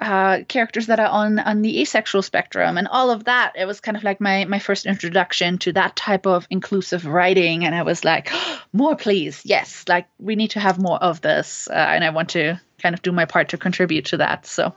uh, 0.00 0.44
characters 0.48 0.86
that 0.86 1.00
are 1.00 1.08
on 1.08 1.38
on 1.38 1.62
the 1.62 1.80
asexual 1.80 2.22
spectrum 2.22 2.78
and 2.78 2.88
all 2.88 3.10
of 3.10 3.24
that. 3.24 3.52
It 3.56 3.66
was 3.66 3.80
kind 3.80 3.96
of 3.96 4.04
like 4.04 4.20
my 4.20 4.44
my 4.44 4.58
first 4.58 4.86
introduction 4.86 5.58
to 5.58 5.72
that 5.72 5.96
type 5.96 6.26
of 6.26 6.46
inclusive 6.50 7.06
writing. 7.06 7.64
And 7.64 7.74
i 7.74 7.82
was 7.82 8.04
like 8.04 8.28
oh, 8.32 8.62
more 8.72 8.96
please. 8.96 9.42
Yes 9.44 9.84
like 9.88 10.06
we 10.18 10.36
need 10.36 10.50
to 10.52 10.60
have 10.60 10.78
more 10.78 11.02
of 11.02 11.20
this. 11.20 11.68
Uh, 11.68 11.74
and 11.74 12.04
i 12.04 12.10
want 12.10 12.30
to 12.30 12.60
kind 12.82 12.94
of 12.94 13.02
do 13.02 13.12
my 13.12 13.24
part 13.24 13.48
to 13.50 13.58
contribute 13.58 14.06
to 14.06 14.16
that. 14.18 14.46
So 14.46 14.74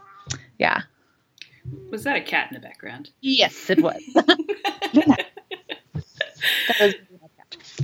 yeah. 0.58 0.82
Was 1.92 2.04
that 2.04 2.18
a 2.18 2.22
cat 2.22 2.48
in 2.50 2.56
the 2.56 2.68
background? 2.68 3.12
Yes 3.22 3.70
it 3.70 3.82
was. 3.82 4.02
That 6.68 6.80
was 6.80 6.96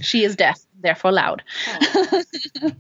she 0.02 0.23
is 0.23 0.36
deaf 0.36 0.60
therefore 0.82 1.12
loud. 1.12 1.43
Oh. 1.67 2.23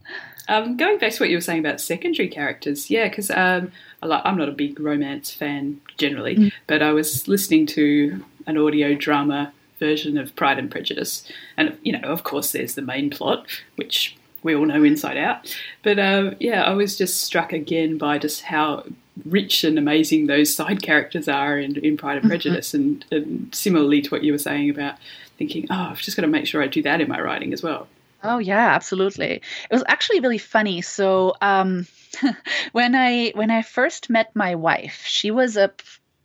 um, 0.47 0.77
going 0.77 0.97
back 0.97 1.11
to 1.13 1.23
what 1.23 1.29
you 1.29 1.37
were 1.37 1.41
saying 1.41 1.59
about 1.59 1.81
secondary 1.81 2.27
characters 2.27 2.89
yeah 2.89 3.07
because 3.07 3.29
um, 3.31 3.71
I'm 4.01 4.37
not 4.37 4.49
a 4.49 4.53
big 4.53 4.79
romance 4.79 5.31
fan 5.31 5.81
generally, 5.97 6.35
mm. 6.35 6.51
but 6.67 6.81
I 6.81 6.91
was 6.91 7.27
listening 7.27 7.65
to 7.67 8.23
an 8.45 8.57
audio 8.57 8.93
drama 8.93 9.53
version 9.79 10.17
of 10.17 10.35
Pride 10.35 10.59
and 10.59 10.69
Prejudice, 10.69 11.29
and 11.55 11.77
you 11.81 11.91
know, 11.91 12.07
of 12.07 12.23
course, 12.23 12.51
there's 12.51 12.75
the 12.75 12.81
main 12.81 13.09
plot, 13.09 13.47
which 13.75 14.15
we 14.43 14.55
all 14.55 14.65
know 14.65 14.83
inside 14.83 15.17
out. 15.17 15.55
But 15.83 15.99
uh, 15.99 16.35
yeah, 16.39 16.63
I 16.63 16.73
was 16.73 16.97
just 16.97 17.21
struck 17.21 17.53
again 17.53 17.97
by 17.97 18.19
just 18.19 18.43
how 18.43 18.85
rich 19.25 19.63
and 19.63 19.79
amazing 19.79 20.27
those 20.27 20.53
side 20.53 20.83
characters 20.83 21.27
are 21.27 21.57
in, 21.57 21.77
in 21.77 21.97
Pride 21.97 22.13
and 22.13 22.21
mm-hmm. 22.21 22.29
Prejudice, 22.29 22.73
mm-hmm. 22.73 22.77
and, 22.77 23.05
and 23.11 23.55
similarly 23.55 24.01
to 24.03 24.09
what 24.09 24.23
you 24.23 24.31
were 24.31 24.37
saying 24.37 24.69
about 24.69 24.95
thinking, 25.37 25.67
oh, 25.69 25.89
I've 25.91 25.99
just 25.99 26.17
got 26.17 26.21
to 26.21 26.27
make 26.27 26.45
sure 26.45 26.61
I 26.61 26.67
do 26.67 26.83
that 26.83 27.01
in 27.01 27.09
my 27.09 27.19
writing 27.19 27.51
as 27.53 27.63
well. 27.63 27.87
Oh 28.23 28.39
yeah, 28.39 28.73
absolutely. 28.73 29.41
It 29.69 29.71
was 29.71 29.83
actually 29.87 30.19
really 30.21 30.37
funny. 30.37 30.81
So. 30.81 31.33
Um, 31.41 31.87
when 32.71 32.95
I 32.95 33.31
when 33.35 33.51
I 33.51 33.61
first 33.61 34.09
met 34.09 34.35
my 34.35 34.55
wife, 34.55 35.03
she 35.05 35.29
was 35.29 35.57
a 35.57 35.71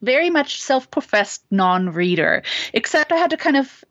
very 0.00 0.30
much 0.30 0.60
self-professed 0.62 1.44
non-reader, 1.50 2.42
except 2.72 3.12
I 3.12 3.16
had 3.16 3.30
to 3.30 3.36
kind 3.36 3.56
of 3.56 3.84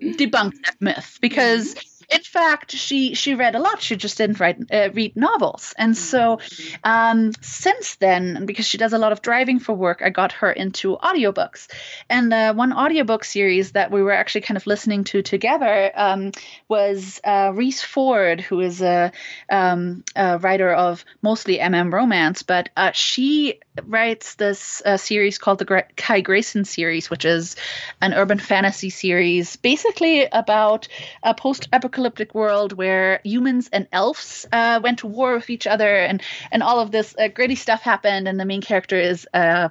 debunk 0.00 0.52
that 0.64 0.76
myth 0.80 1.18
because 1.20 1.74
mm-hmm 1.74 1.86
in 2.10 2.22
fact, 2.22 2.72
she 2.72 3.14
she 3.14 3.34
read 3.34 3.54
a 3.54 3.60
lot. 3.60 3.80
She 3.80 3.96
just 3.96 4.18
didn't 4.18 4.40
write 4.40 4.58
uh, 4.72 4.90
read 4.92 5.16
novels. 5.16 5.74
And 5.78 5.96
so, 5.96 6.40
um, 6.82 7.32
since 7.40 7.96
then, 7.96 8.46
because 8.46 8.66
she 8.66 8.78
does 8.78 8.92
a 8.92 8.98
lot 8.98 9.12
of 9.12 9.22
driving 9.22 9.60
for 9.60 9.74
work, 9.74 10.02
I 10.04 10.10
got 10.10 10.32
her 10.32 10.50
into 10.50 10.96
audiobooks. 10.96 11.68
And 12.08 12.32
uh, 12.32 12.54
one 12.54 12.72
audiobook 12.72 13.24
series 13.24 13.72
that 13.72 13.90
we 13.90 14.02
were 14.02 14.12
actually 14.12 14.40
kind 14.42 14.56
of 14.56 14.66
listening 14.66 15.04
to 15.04 15.22
together 15.22 15.92
um, 15.94 16.32
was 16.68 17.20
uh, 17.22 17.52
Rhys 17.54 17.82
Ford, 17.82 18.40
who 18.40 18.60
is 18.60 18.82
a, 18.82 19.12
um, 19.48 20.02
a, 20.16 20.38
writer 20.38 20.72
of 20.72 21.04
mostly 21.22 21.58
MM 21.58 21.92
romance, 21.92 22.42
but 22.42 22.70
uh, 22.76 22.90
she 22.92 23.60
writes 23.86 24.34
this 24.34 24.82
uh, 24.84 24.96
series 24.96 25.38
called 25.38 25.58
the 25.58 25.64
Gra- 25.64 25.88
Kai 25.96 26.22
Gracen 26.22 26.66
series, 26.66 27.10
which 27.10 27.24
is 27.24 27.56
an 28.00 28.14
urban 28.14 28.38
fantasy 28.38 28.90
series, 28.90 29.56
basically 29.56 30.26
about 30.26 30.88
a 31.22 31.34
post-apocalyptic 32.00 32.34
world 32.34 32.72
where 32.72 33.20
humans 33.24 33.68
and 33.72 33.86
elves 33.92 34.46
uh, 34.52 34.80
went 34.82 35.00
to 35.00 35.06
war 35.06 35.34
with 35.34 35.50
each 35.50 35.66
other, 35.66 35.96
and 35.96 36.22
and 36.50 36.62
all 36.62 36.80
of 36.80 36.90
this 36.90 37.14
uh, 37.18 37.28
gritty 37.28 37.56
stuff 37.56 37.82
happened. 37.82 38.28
And 38.28 38.38
the 38.38 38.44
main 38.44 38.62
character 38.62 38.96
is 38.96 39.26
a, 39.34 39.70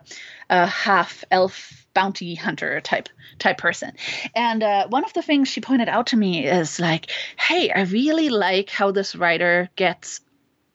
a 0.50 0.66
half 0.68 1.24
elf 1.32 1.88
bounty 1.94 2.36
hunter 2.36 2.82
type 2.82 3.10
type 3.40 3.58
person. 3.58 3.92
And 4.36 4.64
uh, 4.64 4.88
one 4.90 5.06
of 5.06 5.14
the 5.14 5.22
things 5.22 5.50
she 5.50 5.62
pointed 5.62 5.90
out 5.90 6.08
to 6.08 6.18
me 6.18 6.46
is 6.46 6.80
like, 6.80 7.12
hey, 7.38 7.72
I 7.72 7.82
really 7.84 8.30
like 8.30 8.70
how 8.70 8.92
this 8.92 9.16
writer 9.16 9.70
gets 9.76 10.22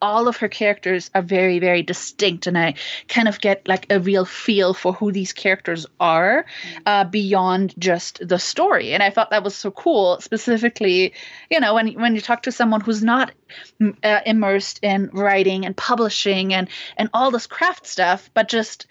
all 0.05 0.29
of 0.29 0.37
her 0.37 0.49
characters 0.49 1.11
are 1.15 1.23
very 1.23 1.59
very 1.59 1.83
distinct 1.83 2.47
and 2.47 2.59
i 2.59 2.75
kind 3.09 3.27
of 3.27 3.41
get 3.41 3.67
like 3.67 3.87
a 3.91 3.99
real 3.99 4.27
feel 4.27 4.75
for 4.75 4.93
who 4.93 5.11
these 5.11 5.33
characters 5.33 5.87
are 5.99 6.45
mm. 6.45 6.83
uh, 6.85 7.05
beyond 7.05 7.75
just 7.79 8.21
the 8.29 8.39
story 8.39 8.93
and 8.93 9.03
i 9.03 9.09
thought 9.09 9.31
that 9.31 9.43
was 9.43 9.55
so 9.55 9.71
cool 9.71 10.21
specifically 10.21 11.15
you 11.51 11.59
know 11.59 11.75
when 11.75 11.89
when 11.95 12.15
you 12.15 12.21
talk 12.21 12.43
to 12.43 12.53
someone 12.53 12.83
who's 12.83 13.03
not 13.03 13.33
mm, 13.81 13.97
uh, 14.05 14.21
immersed 14.27 14.79
in 14.83 15.09
writing 15.13 15.65
and 15.65 15.75
publishing 15.75 16.53
and 16.53 16.69
and 16.99 17.09
all 17.15 17.31
this 17.31 17.47
craft 17.47 17.87
stuff 17.87 18.31
but 18.35 18.47
just 18.47 18.87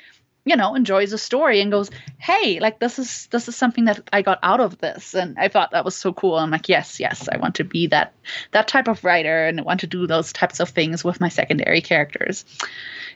you 0.46 0.56
know 0.56 0.76
enjoys 0.76 1.14
a 1.14 1.18
story 1.18 1.62
and 1.62 1.72
goes 1.72 1.90
hey 2.18 2.60
like 2.60 2.80
this 2.80 3.00
is 3.00 3.28
this 3.28 3.48
is 3.48 3.56
something 3.56 3.86
that 3.86 4.02
i 4.12 4.22
got 4.22 4.40
out 4.44 4.60
of 4.60 4.78
this. 4.80 5.14
And 5.14 5.38
i 5.38 5.48
thought 5.48 5.72
that 5.72 5.86
was 5.86 5.96
so 5.96 6.14
cool. 6.14 6.36
I'm 6.36 6.52
like 6.52 6.70
yes 6.70 7.00
yes 7.00 7.28
i 7.32 7.38
want 7.38 7.56
to 7.56 7.64
be 7.64 7.88
that 7.88 8.14
that 8.52 8.68
type 8.68 8.88
of 8.88 9.04
writer 9.04 9.46
and 9.46 9.60
I 9.60 9.64
want 9.64 9.80
to 9.82 9.88
do 9.88 10.08
those 10.08 10.34
types 10.34 10.60
of 10.60 10.70
things 10.70 11.04
with 11.04 11.22
my 11.22 11.30
secondary 11.30 11.82
characters 11.82 12.46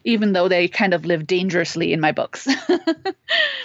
even 0.04 0.34
though 0.34 0.48
they 0.48 0.68
kind 0.68 0.94
of 0.94 1.06
live 1.06 1.28
dangerously 1.28 1.92
in 1.92 2.00
my 2.00 2.12
books. 2.12 2.48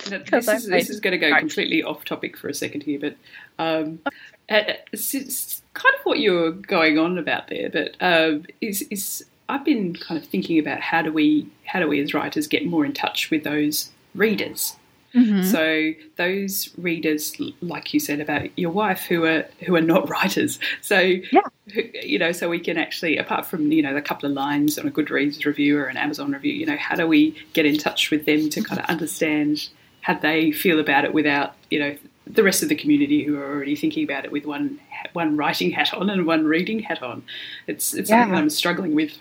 This, 0.04 0.48
is, 0.48 0.66
this 0.66 0.90
is 0.90 0.98
going 0.98 1.12
to 1.12 1.18
go 1.18 1.38
completely 1.38 1.84
off 1.84 2.04
topic 2.04 2.36
for 2.36 2.48
a 2.48 2.54
second 2.54 2.82
here 2.82 2.98
but 2.98 3.16
um, 3.60 4.00
it's, 4.48 5.14
it's 5.14 5.62
kind 5.74 5.94
of 5.96 6.04
what 6.04 6.18
you're 6.18 6.50
going 6.50 6.98
on 6.98 7.18
about 7.18 7.46
there 7.46 7.70
but 7.70 7.96
uh, 8.00 8.38
is 8.60 8.82
is 8.90 9.24
I've 9.48 9.64
been 9.64 9.94
kind 9.94 10.20
of 10.20 10.28
thinking 10.28 10.58
about 10.58 10.80
how 10.80 11.02
do 11.02 11.12
we 11.12 11.46
how 11.72 11.80
do 11.80 11.88
we 11.88 12.00
as 12.02 12.12
writers 12.12 12.46
get 12.46 12.66
more 12.66 12.84
in 12.84 12.92
touch 12.92 13.30
with 13.30 13.44
those 13.44 13.90
readers. 14.14 14.76
Mm-hmm. 15.14 15.42
So 15.44 15.92
those 16.16 16.68
readers, 16.76 17.34
like 17.62 17.94
you 17.94 18.00
said 18.00 18.20
about 18.20 18.58
your 18.58 18.70
wife, 18.70 19.06
who 19.06 19.24
are 19.24 19.46
who 19.60 19.74
are 19.74 19.80
not 19.80 20.06
writers, 20.14 20.58
so 20.82 20.98
yeah. 20.98 21.40
you 22.02 22.18
know, 22.18 22.32
so 22.32 22.50
we 22.50 22.60
can 22.60 22.76
actually, 22.76 23.16
apart 23.16 23.46
from 23.46 23.72
you 23.72 23.82
know 23.82 23.96
a 23.96 24.02
couple 24.02 24.28
of 24.28 24.34
lines 24.34 24.78
on 24.78 24.86
a 24.86 24.90
Goodreads 24.90 25.46
review 25.46 25.78
or 25.78 25.86
an 25.86 25.96
Amazon 25.96 26.32
review, 26.32 26.52
you 26.52 26.66
know, 26.66 26.76
how 26.76 26.94
do 26.94 27.06
we 27.06 27.34
get 27.54 27.64
in 27.64 27.78
touch 27.78 28.10
with 28.10 28.26
them 28.26 28.50
to 28.50 28.62
kind 28.62 28.78
of 28.78 28.86
understand 28.86 29.68
how 30.02 30.14
they 30.14 30.52
feel 30.52 30.78
about 30.78 31.04
it 31.04 31.14
without 31.14 31.54
you 31.70 31.78
know 31.78 31.96
the 32.26 32.42
rest 32.42 32.62
of 32.62 32.68
the 32.68 32.74
community 32.74 33.24
who 33.24 33.36
are 33.38 33.50
already 33.50 33.76
thinking 33.76 34.04
about 34.04 34.26
it 34.26 34.32
with 34.32 34.44
one 34.44 34.78
one 35.14 35.36
writing 35.36 35.70
hat 35.70 35.92
on 35.94 36.10
and 36.10 36.26
one 36.26 36.44
reading 36.44 36.80
hat 36.80 37.02
on. 37.02 37.22
It's 37.66 37.94
it's 37.94 38.10
yeah. 38.10 38.22
something 38.22 38.38
I'm 38.38 38.50
struggling 38.50 38.94
with. 38.94 39.18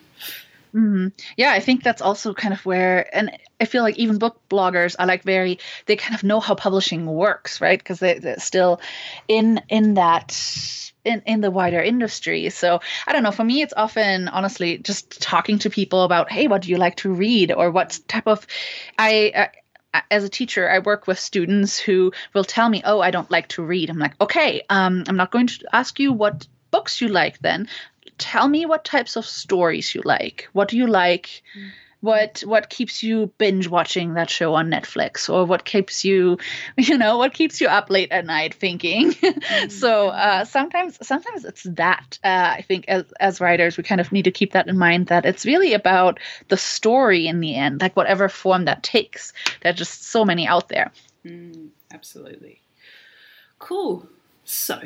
Mm-hmm. 0.75 1.07
Yeah, 1.35 1.51
I 1.51 1.59
think 1.59 1.83
that's 1.83 2.01
also 2.01 2.33
kind 2.33 2.53
of 2.53 2.65
where, 2.65 3.13
and 3.13 3.37
I 3.59 3.65
feel 3.65 3.83
like 3.83 3.97
even 3.97 4.19
book 4.19 4.39
bloggers 4.49 4.95
are 4.97 5.05
like 5.05 5.23
very, 5.23 5.59
they 5.85 5.97
kind 5.97 6.15
of 6.15 6.23
know 6.23 6.39
how 6.39 6.55
publishing 6.55 7.05
works, 7.05 7.59
right? 7.59 7.77
Because 7.77 7.99
they, 7.99 8.19
they're 8.19 8.39
still 8.39 8.79
in 9.27 9.61
in 9.67 9.95
that 9.95 10.31
in, 11.03 11.23
in 11.25 11.41
the 11.41 11.51
wider 11.51 11.81
industry. 11.81 12.49
So 12.51 12.79
I 13.05 13.11
don't 13.11 13.23
know. 13.23 13.31
For 13.31 13.43
me, 13.43 13.61
it's 13.61 13.73
often 13.75 14.29
honestly 14.29 14.77
just 14.77 15.21
talking 15.21 15.59
to 15.59 15.69
people 15.69 16.03
about, 16.03 16.31
hey, 16.31 16.47
what 16.47 16.61
do 16.61 16.69
you 16.69 16.77
like 16.77 16.95
to 16.97 17.11
read, 17.11 17.51
or 17.51 17.69
what 17.69 17.99
type 18.07 18.27
of, 18.27 18.47
I. 18.97 19.49
as 20.09 20.23
a 20.23 20.29
teacher, 20.29 20.69
I 20.69 20.79
work 20.79 21.05
with 21.05 21.19
students 21.19 21.77
who 21.77 22.13
will 22.33 22.45
tell 22.45 22.69
me, 22.69 22.81
"Oh, 22.85 23.01
I 23.01 23.11
don't 23.11 23.29
like 23.29 23.49
to 23.49 23.61
read." 23.63 23.89
I'm 23.89 23.99
like, 23.99 24.13
"Okay, 24.21 24.61
um, 24.69 25.03
I'm 25.07 25.17
not 25.17 25.31
going 25.31 25.47
to 25.47 25.65
ask 25.73 25.99
you 25.99 26.13
what 26.13 26.47
books 26.71 27.01
you 27.01 27.09
like 27.09 27.39
then 27.39 27.67
tell 28.21 28.47
me 28.47 28.65
what 28.65 28.85
types 28.85 29.17
of 29.17 29.25
stories 29.25 29.93
you 29.93 30.01
like. 30.05 30.47
What 30.53 30.69
do 30.69 30.77
you 30.77 30.87
like? 30.87 31.43
Mm. 31.57 31.71
What 32.01 32.39
what 32.47 32.69
keeps 32.71 33.03
you 33.03 33.27
binge 33.37 33.67
watching 33.67 34.15
that 34.15 34.27
show 34.27 34.55
on 34.55 34.71
Netflix, 34.71 35.29
or 35.31 35.45
what 35.45 35.65
keeps 35.65 36.03
you, 36.03 36.39
you 36.77 36.97
know, 36.97 37.19
what 37.19 37.33
keeps 37.35 37.61
you 37.61 37.67
up 37.67 37.91
late 37.91 38.11
at 38.11 38.25
night 38.25 38.53
thinking? 38.53 39.13
Mm. 39.51 39.71
so 39.71 40.07
uh, 40.07 40.45
sometimes 40.45 40.97
sometimes 41.05 41.45
it's 41.45 41.63
that. 41.63 42.17
Uh, 42.23 42.55
I 42.57 42.63
think 42.67 42.85
as 42.87 43.03
as 43.19 43.41
writers, 43.41 43.77
we 43.77 43.83
kind 43.83 44.01
of 44.01 44.11
need 44.11 44.23
to 44.25 44.31
keep 44.31 44.53
that 44.53 44.67
in 44.67 44.77
mind 44.77 45.07
that 45.07 45.25
it's 45.25 45.45
really 45.45 45.73
about 45.73 46.19
the 46.47 46.57
story 46.57 47.27
in 47.27 47.39
the 47.39 47.55
end, 47.55 47.81
like 47.81 47.95
whatever 47.95 48.29
form 48.29 48.65
that 48.65 48.81
takes. 48.81 49.33
there 49.61 49.71
are 49.71 49.75
just 49.75 50.05
so 50.05 50.25
many 50.25 50.47
out 50.47 50.69
there. 50.69 50.91
Mm, 51.25 51.69
absolutely. 51.93 52.61
Cool. 53.59 54.07
So 54.45 54.79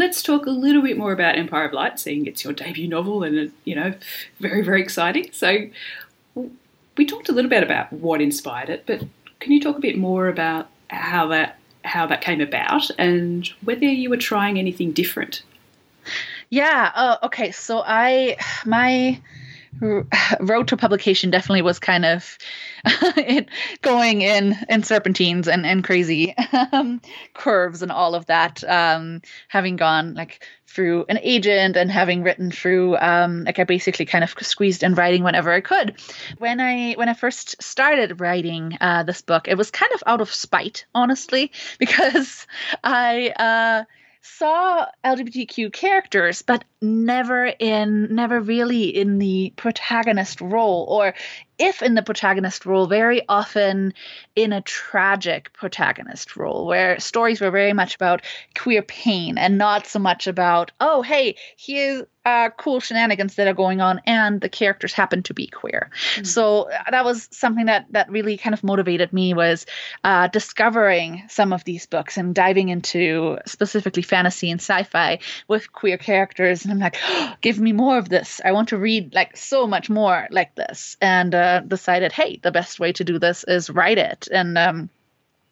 let's 0.00 0.22
talk 0.22 0.46
a 0.46 0.50
little 0.50 0.80
bit 0.80 0.96
more 0.96 1.12
about 1.12 1.36
Empire 1.36 1.66
of 1.66 1.74
Light, 1.74 2.00
seeing 2.00 2.26
it's 2.26 2.42
your 2.42 2.54
debut 2.54 2.88
novel 2.88 3.22
and, 3.22 3.52
you 3.64 3.76
know, 3.76 3.92
very, 4.40 4.62
very 4.62 4.80
exciting. 4.80 5.28
So 5.32 5.68
we 6.96 7.04
talked 7.04 7.28
a 7.28 7.32
little 7.32 7.50
bit 7.50 7.62
about 7.62 7.92
what 7.92 8.22
inspired 8.22 8.70
it, 8.70 8.84
but 8.86 9.04
can 9.40 9.52
you 9.52 9.60
talk 9.60 9.76
a 9.76 9.80
bit 9.80 9.98
more 9.98 10.28
about 10.28 10.68
how 10.88 11.28
that 11.28 11.58
how 11.82 12.06
that 12.06 12.20
came 12.20 12.40
about 12.40 12.90
and 12.98 13.48
whether 13.62 13.86
you 13.86 14.10
were 14.10 14.16
trying 14.16 14.58
anything 14.58 14.92
different? 14.92 15.42
Yeah. 16.48 16.92
Uh, 16.94 17.16
okay. 17.22 17.50
So 17.52 17.82
I 17.86 18.36
my 18.64 19.20
road 20.40 20.68
to 20.68 20.76
publication 20.76 21.30
definitely 21.30 21.62
was 21.62 21.78
kind 21.78 22.04
of 22.04 22.36
it 22.84 23.48
going 23.82 24.22
in 24.22 24.56
in 24.68 24.82
serpentines 24.82 25.48
and 25.48 25.64
and 25.64 25.84
crazy 25.84 26.34
um, 26.72 27.00
curves 27.34 27.82
and 27.82 27.92
all 27.92 28.14
of 28.14 28.26
that. 28.26 28.62
Um, 28.64 29.22
having 29.48 29.76
gone 29.76 30.14
like 30.14 30.46
through 30.66 31.04
an 31.08 31.18
agent 31.22 31.76
and 31.76 31.90
having 31.90 32.22
written 32.22 32.50
through 32.50 32.96
um, 32.98 33.44
like 33.44 33.58
I 33.58 33.64
basically 33.64 34.06
kind 34.06 34.24
of 34.24 34.34
squeezed 34.40 34.82
in 34.82 34.94
writing 34.94 35.22
whenever 35.22 35.52
I 35.52 35.60
could. 35.60 36.00
When 36.38 36.60
I 36.60 36.92
when 36.94 37.08
I 37.08 37.14
first 37.14 37.60
started 37.62 38.20
writing 38.20 38.76
uh, 38.80 39.02
this 39.04 39.22
book, 39.22 39.48
it 39.48 39.56
was 39.56 39.70
kind 39.70 39.92
of 39.92 40.02
out 40.06 40.20
of 40.20 40.32
spite, 40.32 40.84
honestly, 40.94 41.52
because 41.78 42.46
I. 42.82 43.30
Uh, 43.30 43.84
saw 44.22 44.86
LGBTQ 45.04 45.72
characters, 45.72 46.42
but 46.42 46.64
never 46.82 47.46
in 47.58 48.14
never 48.14 48.40
really 48.40 48.84
in 48.84 49.18
the 49.18 49.52
protagonist 49.56 50.40
role 50.40 50.86
or 50.88 51.14
if 51.58 51.82
in 51.82 51.94
the 51.94 52.02
protagonist 52.02 52.64
role 52.64 52.86
very 52.86 53.22
often 53.28 53.92
in 54.34 54.52
a 54.52 54.62
tragic 54.62 55.52
protagonist 55.52 56.36
role 56.36 56.66
where 56.66 56.98
stories 56.98 57.40
were 57.40 57.50
very 57.50 57.74
much 57.74 57.94
about 57.94 58.22
queer 58.56 58.82
pain 58.82 59.36
and 59.36 59.58
not 59.58 59.86
so 59.86 59.98
much 59.98 60.26
about 60.26 60.72
oh 60.80 61.02
hey 61.02 61.36
here's 61.56 62.04
uh, 62.24 62.50
cool 62.50 62.80
shenanigans 62.80 63.36
that 63.36 63.48
are 63.48 63.54
going 63.54 63.80
on 63.80 64.00
and 64.04 64.40
the 64.40 64.48
characters 64.48 64.92
happen 64.92 65.22
to 65.22 65.34
be 65.34 65.46
queer. 65.46 65.90
Mm-hmm. 65.90 66.24
so 66.24 66.70
uh, 66.70 66.90
that 66.90 67.04
was 67.04 67.28
something 67.30 67.66
that 67.66 67.86
that 67.90 68.10
really 68.10 68.36
kind 68.36 68.52
of 68.52 68.62
motivated 68.62 69.12
me 69.12 69.32
was 69.32 69.64
uh, 70.04 70.28
discovering 70.28 71.22
some 71.28 71.52
of 71.52 71.64
these 71.64 71.86
books 71.86 72.18
and 72.18 72.34
diving 72.34 72.68
into 72.68 73.38
specifically 73.46 74.02
fantasy 74.02 74.50
and 74.50 74.60
sci-fi 74.60 75.18
with 75.48 75.72
queer 75.72 75.96
characters. 75.96 76.64
And 76.64 76.72
i'm 76.72 76.78
like 76.78 76.96
oh, 77.02 77.34
give 77.40 77.58
me 77.58 77.72
more 77.72 77.98
of 77.98 78.08
this. 78.08 78.40
I 78.44 78.52
want 78.52 78.68
to 78.70 78.78
read 78.78 79.14
like 79.14 79.36
so 79.36 79.66
much 79.66 79.88
more 79.88 80.28
like 80.30 80.54
this. 80.54 80.96
And 81.00 81.34
uh, 81.34 81.60
decided 81.60 82.12
hey 82.12 82.38
the 82.42 82.52
best 82.52 82.78
way 82.78 82.92
to 82.92 83.04
do 83.04 83.18
this 83.18 83.44
is 83.44 83.70
write 83.70 83.98
it. 83.98 84.28
And 84.30 84.58
um, 84.58 84.90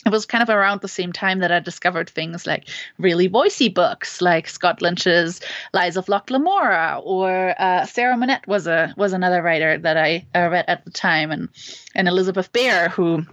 it 0.07 0.11
was 0.11 0.27
kind 0.27 0.43
of 0.43 0.49
around 0.49 0.81
the 0.81 0.89
same 0.89 1.13
time 1.13 1.41
that 1.41 1.51
I 1.51 1.59
discovered 1.61 2.09
things 2.09 2.47
like 2.47 2.69
really 2.99 3.29
voicey 3.29 3.73
books, 3.73 4.21
like 4.21 4.49
Scott 4.49 4.81
Lynch's 4.81 5.41
Lies 5.73 5.97
of 5.97 6.09
Locke 6.09 6.31
Lamora, 6.31 7.01
or 7.03 7.55
uh, 7.59 7.85
Sarah 7.85 8.17
Monette 8.17 8.47
was 8.47 8.67
a 8.67 8.95
was 8.97 9.13
another 9.13 9.43
writer 9.43 9.77
that 9.79 9.97
I 9.97 10.27
uh, 10.35 10.49
read 10.51 10.67
at 10.69 10.85
the 10.85 10.91
time, 10.91 11.31
and 11.31 11.49
and 11.95 12.07
Elizabeth 12.07 12.53
Bear, 12.53 12.89
who 12.89 13.27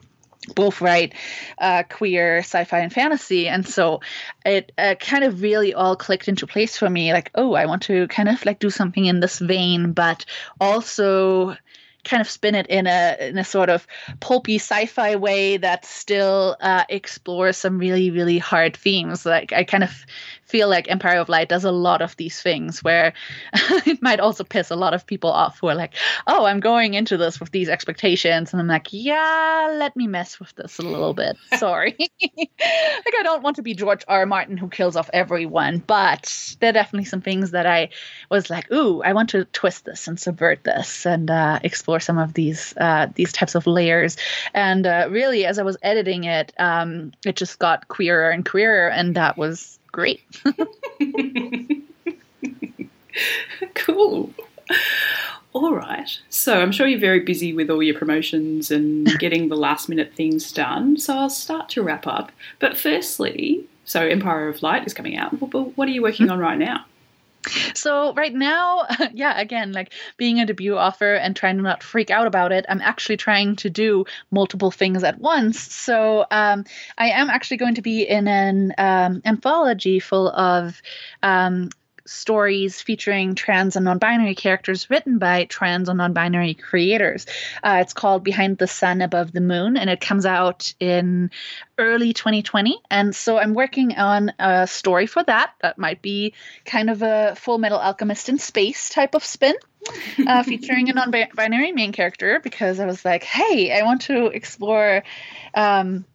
both 0.53 0.81
write 0.81 1.13
uh, 1.57 1.83
queer 1.89 2.39
sci-fi 2.39 2.79
and 2.79 2.93
fantasy 2.93 3.47
and 3.47 3.67
so 3.67 4.01
it 4.45 4.71
uh, 4.77 4.93
kind 4.99 5.23
of 5.23 5.41
really 5.41 5.73
all 5.73 5.95
clicked 5.95 6.27
into 6.27 6.45
place 6.45 6.77
for 6.77 6.87
me 6.87 7.13
like 7.13 7.31
oh 7.33 7.53
i 7.53 7.65
want 7.65 7.81
to 7.81 8.07
kind 8.09 8.29
of 8.29 8.45
like 8.45 8.59
do 8.59 8.69
something 8.69 9.05
in 9.05 9.21
this 9.21 9.39
vein 9.39 9.93
but 9.93 10.25
also 10.61 11.55
kind 12.05 12.21
of 12.21 12.29
spin 12.29 12.55
it 12.55 12.67
in 12.67 12.87
a 12.87 13.17
in 13.19 13.37
a 13.37 13.43
sort 13.43 13.69
of 13.69 13.85
pulpy 14.19 14.55
sci-fi 14.55 15.15
way 15.15 15.57
that 15.57 15.83
still 15.85 16.55
uh, 16.61 16.83
explores 16.89 17.57
some 17.57 17.77
really 17.77 18.11
really 18.11 18.37
hard 18.37 18.75
themes 18.77 19.25
like 19.25 19.51
i 19.51 19.63
kind 19.63 19.83
of 19.83 20.05
feel 20.45 20.69
like 20.69 20.89
Empire 20.89 21.19
of 21.19 21.29
Light 21.29 21.49
does 21.49 21.63
a 21.63 21.71
lot 21.71 22.01
of 22.01 22.15
these 22.17 22.41
things 22.41 22.83
where 22.83 23.13
it 23.85 24.01
might 24.01 24.19
also 24.19 24.43
piss 24.43 24.69
a 24.69 24.75
lot 24.75 24.93
of 24.93 25.05
people 25.05 25.31
off 25.31 25.59
who 25.59 25.67
are 25.67 25.75
like, 25.75 25.93
oh, 26.27 26.45
I'm 26.45 26.59
going 26.59 26.93
into 26.93 27.17
this 27.17 27.39
with 27.39 27.51
these 27.51 27.67
expectations. 27.67 28.53
And 28.53 28.61
I'm 28.61 28.67
like, 28.67 28.87
yeah, 28.91 29.75
let 29.77 29.95
me 29.95 30.07
mess 30.07 30.39
with 30.39 30.55
this 30.55 30.77
a 30.79 30.83
little 30.83 31.13
bit. 31.13 31.35
Sorry. 31.57 31.95
like, 32.37 32.51
I 32.59 33.23
don't 33.23 33.43
want 33.43 33.57
to 33.57 33.63
be 33.63 33.73
George 33.73 34.03
R. 34.07 34.19
R. 34.19 34.25
Martin 34.25 34.55
who 34.55 34.69
kills 34.69 34.95
off 34.95 35.09
everyone, 35.11 35.79
but 35.85 36.55
there 36.61 36.69
are 36.69 36.73
definitely 36.73 37.05
some 37.05 37.21
things 37.21 37.51
that 37.51 37.65
I 37.65 37.89
was 38.29 38.49
like, 38.49 38.71
ooh, 38.71 39.01
I 39.03 39.13
want 39.13 39.31
to 39.31 39.45
twist 39.45 39.83
this 39.83 40.07
and 40.07 40.17
subvert 40.17 40.63
this 40.63 41.05
and 41.05 41.29
uh, 41.29 41.59
explore 41.63 41.94
some 41.99 42.17
of 42.17 42.33
these 42.33 42.73
uh, 42.77 43.07
these 43.15 43.31
types 43.31 43.55
of 43.55 43.67
layers. 43.67 44.17
And 44.53 44.85
uh, 44.85 45.07
really, 45.09 45.45
as 45.45 45.59
I 45.59 45.63
was 45.63 45.77
editing 45.81 46.23
it, 46.25 46.53
um, 46.59 47.11
it 47.25 47.35
just 47.35 47.59
got 47.59 47.87
queerer 47.87 48.29
and 48.29 48.45
queerer, 48.45 48.89
and 48.89 49.15
that 49.15 49.37
was 49.37 49.79
great. 49.91 50.21
cool. 53.75 54.31
All 55.53 55.73
right. 55.73 56.19
So 56.29 56.61
I'm 56.61 56.73
sure 56.73 56.85
you're 56.85 56.99
very 56.99 57.21
busy 57.21 57.53
with 57.53 57.69
all 57.69 57.81
your 57.81 57.97
promotions 57.97 58.71
and 58.71 59.07
getting 59.19 59.47
the 59.47 59.55
last 59.55 59.87
minute 59.87 60.13
things 60.13 60.51
done. 60.51 60.97
So 60.97 61.17
I'll 61.17 61.29
start 61.29 61.69
to 61.69 61.81
wrap 61.81 62.05
up. 62.05 62.31
But 62.59 62.77
firstly, 62.77 63.65
so 63.85 64.01
Empire 64.01 64.49
of 64.49 64.61
Light 64.61 64.85
is 64.85 64.93
coming 64.93 65.15
out. 65.15 65.39
But 65.39 65.77
What 65.77 65.87
are 65.87 65.91
you 65.91 66.01
working 66.01 66.29
on 66.29 66.39
right 66.39 66.57
now? 66.57 66.85
So 67.73 68.13
right 68.13 68.33
now, 68.33 68.87
yeah, 69.13 69.39
again, 69.39 69.71
like 69.71 69.93
being 70.17 70.39
a 70.39 70.45
debut 70.45 70.75
author 70.77 71.15
and 71.15 71.35
trying 71.35 71.57
to 71.57 71.63
not 71.63 71.83
freak 71.83 72.09
out 72.09 72.27
about 72.27 72.51
it, 72.51 72.65
I'm 72.69 72.81
actually 72.81 73.17
trying 73.17 73.55
to 73.57 73.69
do 73.69 74.05
multiple 74.31 74.71
things 74.71 75.03
at 75.03 75.19
once. 75.19 75.59
So 75.59 76.25
um, 76.31 76.65
I 76.97 77.09
am 77.09 77.29
actually 77.29 77.57
going 77.57 77.75
to 77.75 77.81
be 77.81 78.03
in 78.03 78.27
an 78.27 78.73
um, 78.77 79.21
anthology 79.25 79.99
full 79.99 80.29
of 80.29 80.81
um, 81.23 81.69
stories 82.05 82.81
featuring 82.81 83.35
trans 83.35 83.75
and 83.75 83.85
non-binary 83.85 84.35
characters 84.35 84.89
written 84.89 85.17
by 85.17 85.45
trans 85.45 85.89
and 85.89 85.97
non-binary 85.97 86.53
creators. 86.53 87.25
Uh, 87.63 87.79
it's 87.81 87.93
called 87.93 88.23
Behind 88.23 88.57
the 88.57 88.67
Sun 88.67 89.01
Above 89.01 89.31
the 89.31 89.41
Moon, 89.41 89.77
and 89.77 89.89
it 89.89 90.01
comes 90.01 90.25
out 90.25 90.73
in 90.79 91.31
early 91.77 92.13
2020. 92.13 92.79
And 92.89 93.15
so 93.15 93.37
I'm 93.37 93.53
working 93.53 93.95
on 93.95 94.31
a 94.39 94.67
story 94.67 95.07
for 95.07 95.23
that. 95.23 95.53
That 95.61 95.77
might 95.77 96.01
be 96.01 96.33
kind 96.65 96.89
of 96.89 97.01
a 97.01 97.35
Full 97.35 97.57
Metal 97.57 97.79
Alchemist 97.79 98.29
in 98.29 98.37
space 98.37 98.89
type 98.89 99.15
of 99.15 99.23
spin. 99.23 99.55
uh, 100.27 100.41
featuring 100.43 100.89
a 100.89 100.93
non-binary 100.93 101.71
main 101.71 101.91
character 101.91 102.39
because 102.39 102.79
I 102.79 102.85
was 102.85 103.05
like, 103.05 103.23
hey, 103.23 103.71
I 103.71 103.83
want 103.83 104.01
to 104.03 104.27
explore 104.27 105.03
um, 105.53 106.05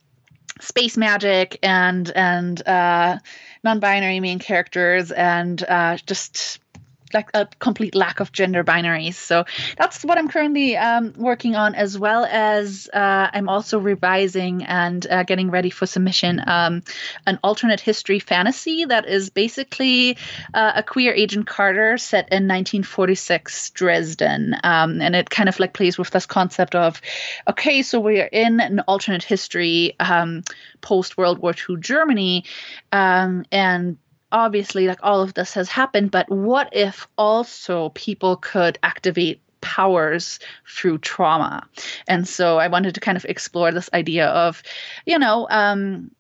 space 0.61 0.97
magic 0.97 1.59
and 1.63 2.11
and 2.15 2.67
uh, 2.67 3.19
non-binary 3.65 4.21
main 4.21 4.39
characters 4.39 5.11
and 5.11 5.63
uh, 5.65 5.97
just 6.07 6.61
like 7.13 7.31
a 7.35 7.47
complete 7.59 7.95
lack 7.95 8.21
of 8.21 8.33
gender 8.33 8.65
binaries. 8.65 9.15
So 9.15 9.45
that's 9.77 10.05
what 10.05 10.19
I'm 10.19 10.29
currently 10.29 10.77
um, 10.77 11.13
working 11.17 11.57
on, 11.57 11.75
as 11.75 11.99
well 11.99 12.25
as 12.25 12.89
uh, 12.93 13.31
I'm 13.33 13.49
also 13.49 13.79
revising 13.79 14.65
and 14.65 15.07
uh, 15.07 15.23
getting 15.25 15.51
ready 15.51 15.71
for 15.71 15.87
submission 15.87 16.41
um, 16.47 16.83
an 17.27 17.39
alternate 17.43 17.81
history 17.81 18.19
fantasy 18.19 18.85
that 18.85 19.07
is 19.07 19.31
basically 19.31 20.17
uh, 20.55 20.73
a 20.77 20.83
queer 20.83 21.13
Agent 21.13 21.47
Carter 21.47 21.99
set 21.99 22.27
in 22.31 22.47
1946 22.47 23.71
Dresden, 23.71 24.55
um, 24.65 25.01
and 25.01 25.15
it 25.15 25.31
kind 25.31 25.49
of 25.49 25.59
like 25.59 25.75
plays 25.75 25.99
with 25.99 26.11
this 26.11 26.27
concept 26.27 26.75
of, 26.75 27.01
okay, 27.49 27.83
so 27.83 28.01
we're 28.01 28.27
in 28.27 28.61
an 28.61 28.81
alternate 28.81 29.23
history 29.23 29.97
um, 30.01 30.43
post 30.81 31.17
World 31.17 31.39
War 31.39 31.55
II 31.69 31.77
Germany, 31.81 32.45
um, 32.93 33.45
and 33.53 33.99
obviously 34.33 34.87
like 34.87 35.01
all 35.03 35.23
of 35.23 35.35
this 35.35 35.55
has 35.55 35.69
happened 35.69 36.11
but 36.11 36.29
what 36.31 36.69
if 36.73 37.09
also 37.17 37.91
people 37.91 38.37
could 38.37 38.79
activate 38.83 39.41
powers 39.61 40.39
through 40.67 40.99
trauma? 40.99 41.67
And 42.09 42.27
so 42.27 42.59
i 42.59 42.69
wanted 42.69 42.95
to 42.95 43.01
kind 43.01 43.17
of 43.17 43.25
explore 43.27 43.73
this 43.73 43.91
idea 43.93 44.27
of 44.29 44.63
you 45.07 45.19
know 45.19 45.47
um, 45.51 46.11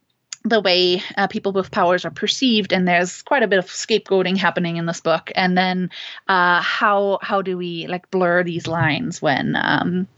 the 0.44 0.60
way 0.60 1.02
uh, 1.16 1.26
people 1.26 1.52
with 1.52 1.70
powers 1.70 2.04
are 2.04 2.10
perceived 2.10 2.72
and 2.72 2.88
there's 2.88 3.22
quite 3.22 3.42
a 3.42 3.48
bit 3.48 3.58
of 3.58 3.66
scapegoating 3.66 4.36
happening 4.36 4.78
in 4.78 4.86
this 4.86 5.00
book. 5.00 5.30
And 5.34 5.56
then 5.56 5.90
uh, 6.28 6.62
how 6.62 7.18
how 7.20 7.42
do 7.42 7.58
we 7.58 7.86
like 7.88 8.10
blur 8.10 8.42
these 8.42 8.66
lines 8.66 9.20
when 9.20 9.54
um, 9.56 10.08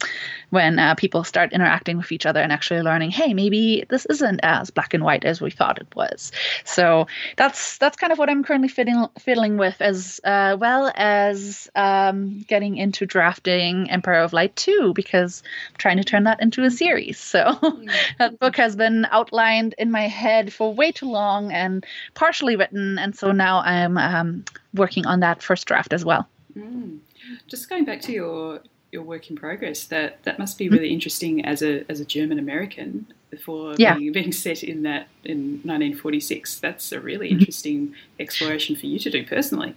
when 0.53 0.79
uh, 0.79 0.95
people 0.95 1.25
start 1.25 1.51
interacting 1.55 1.97
with 1.97 2.13
each 2.13 2.27
other 2.27 2.39
and 2.39 2.53
actually 2.53 2.83
learning, 2.83 3.11
hey, 3.11 3.33
maybe 3.33 3.87
this 3.89 4.05
isn't 4.05 4.39
as 4.43 4.69
black 4.69 4.93
and 4.93 5.03
white 5.03 5.25
as 5.25 5.41
we 5.41 5.51
thought 5.51 5.81
it 5.81 5.87
was. 5.97 6.31
So 6.65 7.07
that's 7.39 7.79
that's 7.79 7.97
kind 7.97 8.13
of 8.13 8.19
what 8.19 8.29
I'm 8.29 8.45
currently 8.45 8.69
fiddling, 8.69 9.09
fiddling 9.19 9.57
with, 9.57 9.81
as 9.81 10.21
uh, 10.25 10.59
well 10.61 10.93
as 10.95 11.71
um, 11.75 12.45
getting 12.47 12.77
into 12.77 13.07
drafting 13.07 13.91
Empire 13.91 14.21
of 14.21 14.35
Light 14.35 14.55
2 14.55 14.93
because 14.93 15.43
I'm 15.71 15.77
trying 15.79 15.97
to 15.97 16.05
turn 16.05 16.25
that 16.25 16.43
into 16.43 16.65
a 16.65 16.71
series. 16.71 17.19
So 17.19 17.59
that 18.19 18.39
book 18.39 18.57
has 18.57 18.77
been 18.77 19.07
outlined 19.11 19.75
in 19.79 19.91
my 19.91 20.07
head 20.07 20.53
for 20.53 20.75
way 20.75 20.93
too 20.93 21.11
long 21.11 21.51
and 21.51 21.87
partially 22.13 22.57
written, 22.57 22.99
and 22.99 23.17
so 23.17 23.33
now 23.33 23.61
I'm 23.61 23.97
um, 23.97 24.45
working 24.75 25.07
on 25.07 25.21
that 25.21 25.43
first 25.43 25.67
draft 25.67 25.95
as 25.95 26.05
well. 26.05 26.29
Mm. 26.55 26.99
Just 27.47 27.71
going 27.71 27.87
back 27.87 28.03
to 28.03 28.13
your 28.13 28.61
your 28.93 29.03
work 29.03 29.31
in 29.31 29.37
progress. 29.37 29.85
That 29.85 30.23
that 30.23 30.39
must 30.39 30.59
be 30.59 30.69
really 30.69 30.87
mm-hmm. 30.87 30.95
interesting 30.95 31.45
as 31.45 31.63
a 31.63 31.91
as 31.91 31.99
a 31.99 32.05
German 32.05 32.39
American 32.39 33.07
for 33.43 33.75
yeah. 33.79 33.97
being, 33.97 34.13
being 34.19 34.33
set 34.33 34.63
in 34.63 34.83
that 34.83 35.09
in 35.25 35.61
1946. 35.65 36.61
That's 36.61 36.93
a 36.93 37.01
really 37.01 37.31
mm-hmm. 37.31 37.41
interesting 37.41 37.95
exploration 38.21 38.77
for 38.77 38.87
you 38.87 38.99
to 39.01 39.11
do 39.11 39.25
personally 39.25 39.75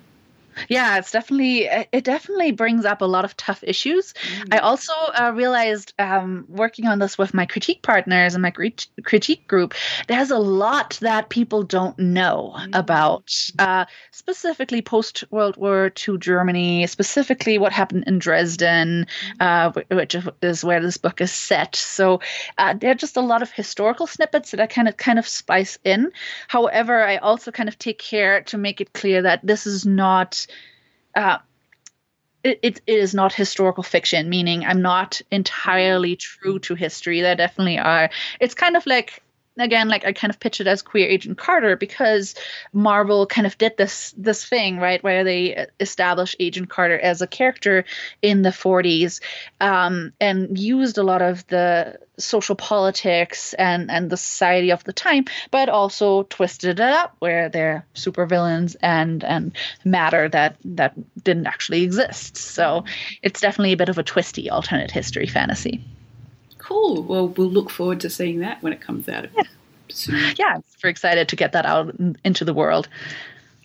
yeah 0.70 0.98
it's 0.98 1.12
definitely 1.12 1.68
it 1.92 2.04
definitely 2.04 2.52
brings 2.52 2.86
up 2.86 3.02
a 3.02 3.06
lot 3.06 3.26
of 3.26 3.36
tough 3.38 3.64
issues 3.64 4.14
mm. 4.14 4.54
i 4.54 4.58
also 4.58 4.94
uh, 5.20 5.32
realized 5.36 5.94
um, 6.00 6.46
working 6.48 6.88
on 6.88 7.00
this 7.00 7.18
with 7.18 7.34
my 7.34 7.46
critique 7.46 7.82
partners 7.82 8.36
and 8.36 8.42
my 8.42 8.52
crit- 8.52 8.88
critique 9.04 9.48
group 9.48 9.74
there's 10.08 10.32
a 10.32 10.38
lot 10.38 10.98
that 11.02 11.30
people 11.30 11.64
don't 11.64 11.98
know 12.00 12.54
mm. 12.58 12.70
about 12.74 13.34
uh, 13.60 13.86
specifically 14.12 14.82
post 14.82 15.24
world 15.32 15.58
war 15.58 15.92
ii 16.08 16.18
germany 16.18 16.88
specifically 16.88 17.58
what 17.58 17.72
happened 17.72 18.04
in 18.08 18.20
dresden 18.20 19.06
mm. 19.40 19.42
uh, 19.42 19.72
which 19.96 20.16
is 20.42 20.64
where 20.64 20.82
this 20.82 20.98
book 20.98 21.22
is 21.22 21.32
set 21.32 21.76
so 21.76 22.20
uh, 22.58 22.74
there 22.74 22.92
are 22.92 22.96
just 22.96 23.18
a 23.18 23.22
lot 23.22 23.42
of 23.42 23.52
historical 23.52 24.08
snippets 24.08 24.52
that 24.52 24.60
i 24.60 24.68
kind 24.68 24.88
of 24.88 24.98
kind 24.98 25.20
of 25.20 25.28
spice 25.28 25.78
in 25.84 26.12
however 26.48 27.04
i 27.04 27.18
also 27.18 27.52
kind 27.52 27.70
of 27.70 27.78
take 27.78 28.00
care 28.00 28.42
to 28.42 28.58
make 28.58 28.82
it 28.82 28.94
clear 28.94 29.22
that 29.22 29.46
this 29.46 29.68
is 29.68 29.86
not 29.86 30.45
uh, 31.16 31.38
it, 32.44 32.60
it 32.64 32.82
is 32.86 33.14
not 33.16 33.34
historical 33.34 33.84
fiction, 33.84 34.30
meaning 34.30 34.66
I'm 34.66 34.82
not 34.82 35.22
entirely 35.32 36.16
true 36.16 36.60
to 36.60 36.76
history. 36.76 37.22
There 37.22 37.36
definitely 37.36 37.80
are. 37.80 38.10
It's 38.40 38.54
kind 38.54 38.78
of 38.78 38.86
like 38.86 39.24
again 39.58 39.88
like 39.88 40.06
i 40.06 40.14
kind 40.14 40.32
of 40.32 40.40
pitch 40.40 40.62
it 40.62 40.68
as 40.68 40.82
queer 40.82 41.08
agent 41.08 41.38
carter 41.38 41.76
because 41.76 42.36
marvel 42.74 43.26
kind 43.26 43.48
of 43.48 43.58
did 43.58 43.76
this 43.78 44.14
this 44.18 44.46
thing 44.46 44.80
right? 44.80 45.04
Where 45.04 45.24
they 45.24 45.68
established 45.80 46.36
agent 46.40 46.70
carter 46.70 47.00
as 47.00 47.22
a 47.22 47.28
character 47.28 47.86
in 48.22 48.42
the 48.42 48.50
40s 48.50 49.22
um, 49.62 50.14
and 50.20 50.58
used 50.58 50.98
a 50.98 51.04
lot 51.04 51.22
of 51.22 51.46
the 51.48 51.98
social 52.18 52.56
politics 52.56 53.54
and 53.56 53.92
and 53.92 54.10
the 54.10 54.18
society 54.18 54.72
of 54.72 54.84
the 54.86 54.94
time 54.94 55.26
but 55.52 55.68
also 55.68 56.24
twisted 56.24 56.80
it 56.80 56.80
up 56.80 57.16
where 57.20 57.50
they're 57.50 57.86
supervillains 57.94 58.76
and 58.82 59.24
and 59.24 59.56
matter 59.84 60.30
that 60.30 60.56
that 60.64 60.94
didn't 61.24 61.48
actually 61.48 61.84
exist. 61.84 62.38
So 62.38 62.86
it's 63.22 63.42
definitely 63.42 63.74
a 63.74 63.78
bit 63.78 63.90
of 63.90 63.98
a 63.98 64.04
twisty 64.04 64.50
alternate 64.50 64.92
history 64.92 65.28
fantasy 65.28 65.84
Cool. 66.58 67.04
Well, 67.04 67.28
we'll 67.30 67.50
look 67.50 67.70
forward 67.70 68.00
to 68.02 68.10
seeing 68.10 68.40
that 68.40 68.62
when 68.64 68.74
it 68.74 68.82
comes 68.82 69.08
out. 69.10 69.28
Yeah, 69.36 69.44
soon. 69.90 70.34
yeah 70.38 70.60
super 70.86 70.90
excited 70.90 71.28
to 71.30 71.36
get 71.36 71.52
that 71.54 71.66
out 71.66 71.96
into 72.24 72.46
the 72.46 72.54
world. 72.54 72.88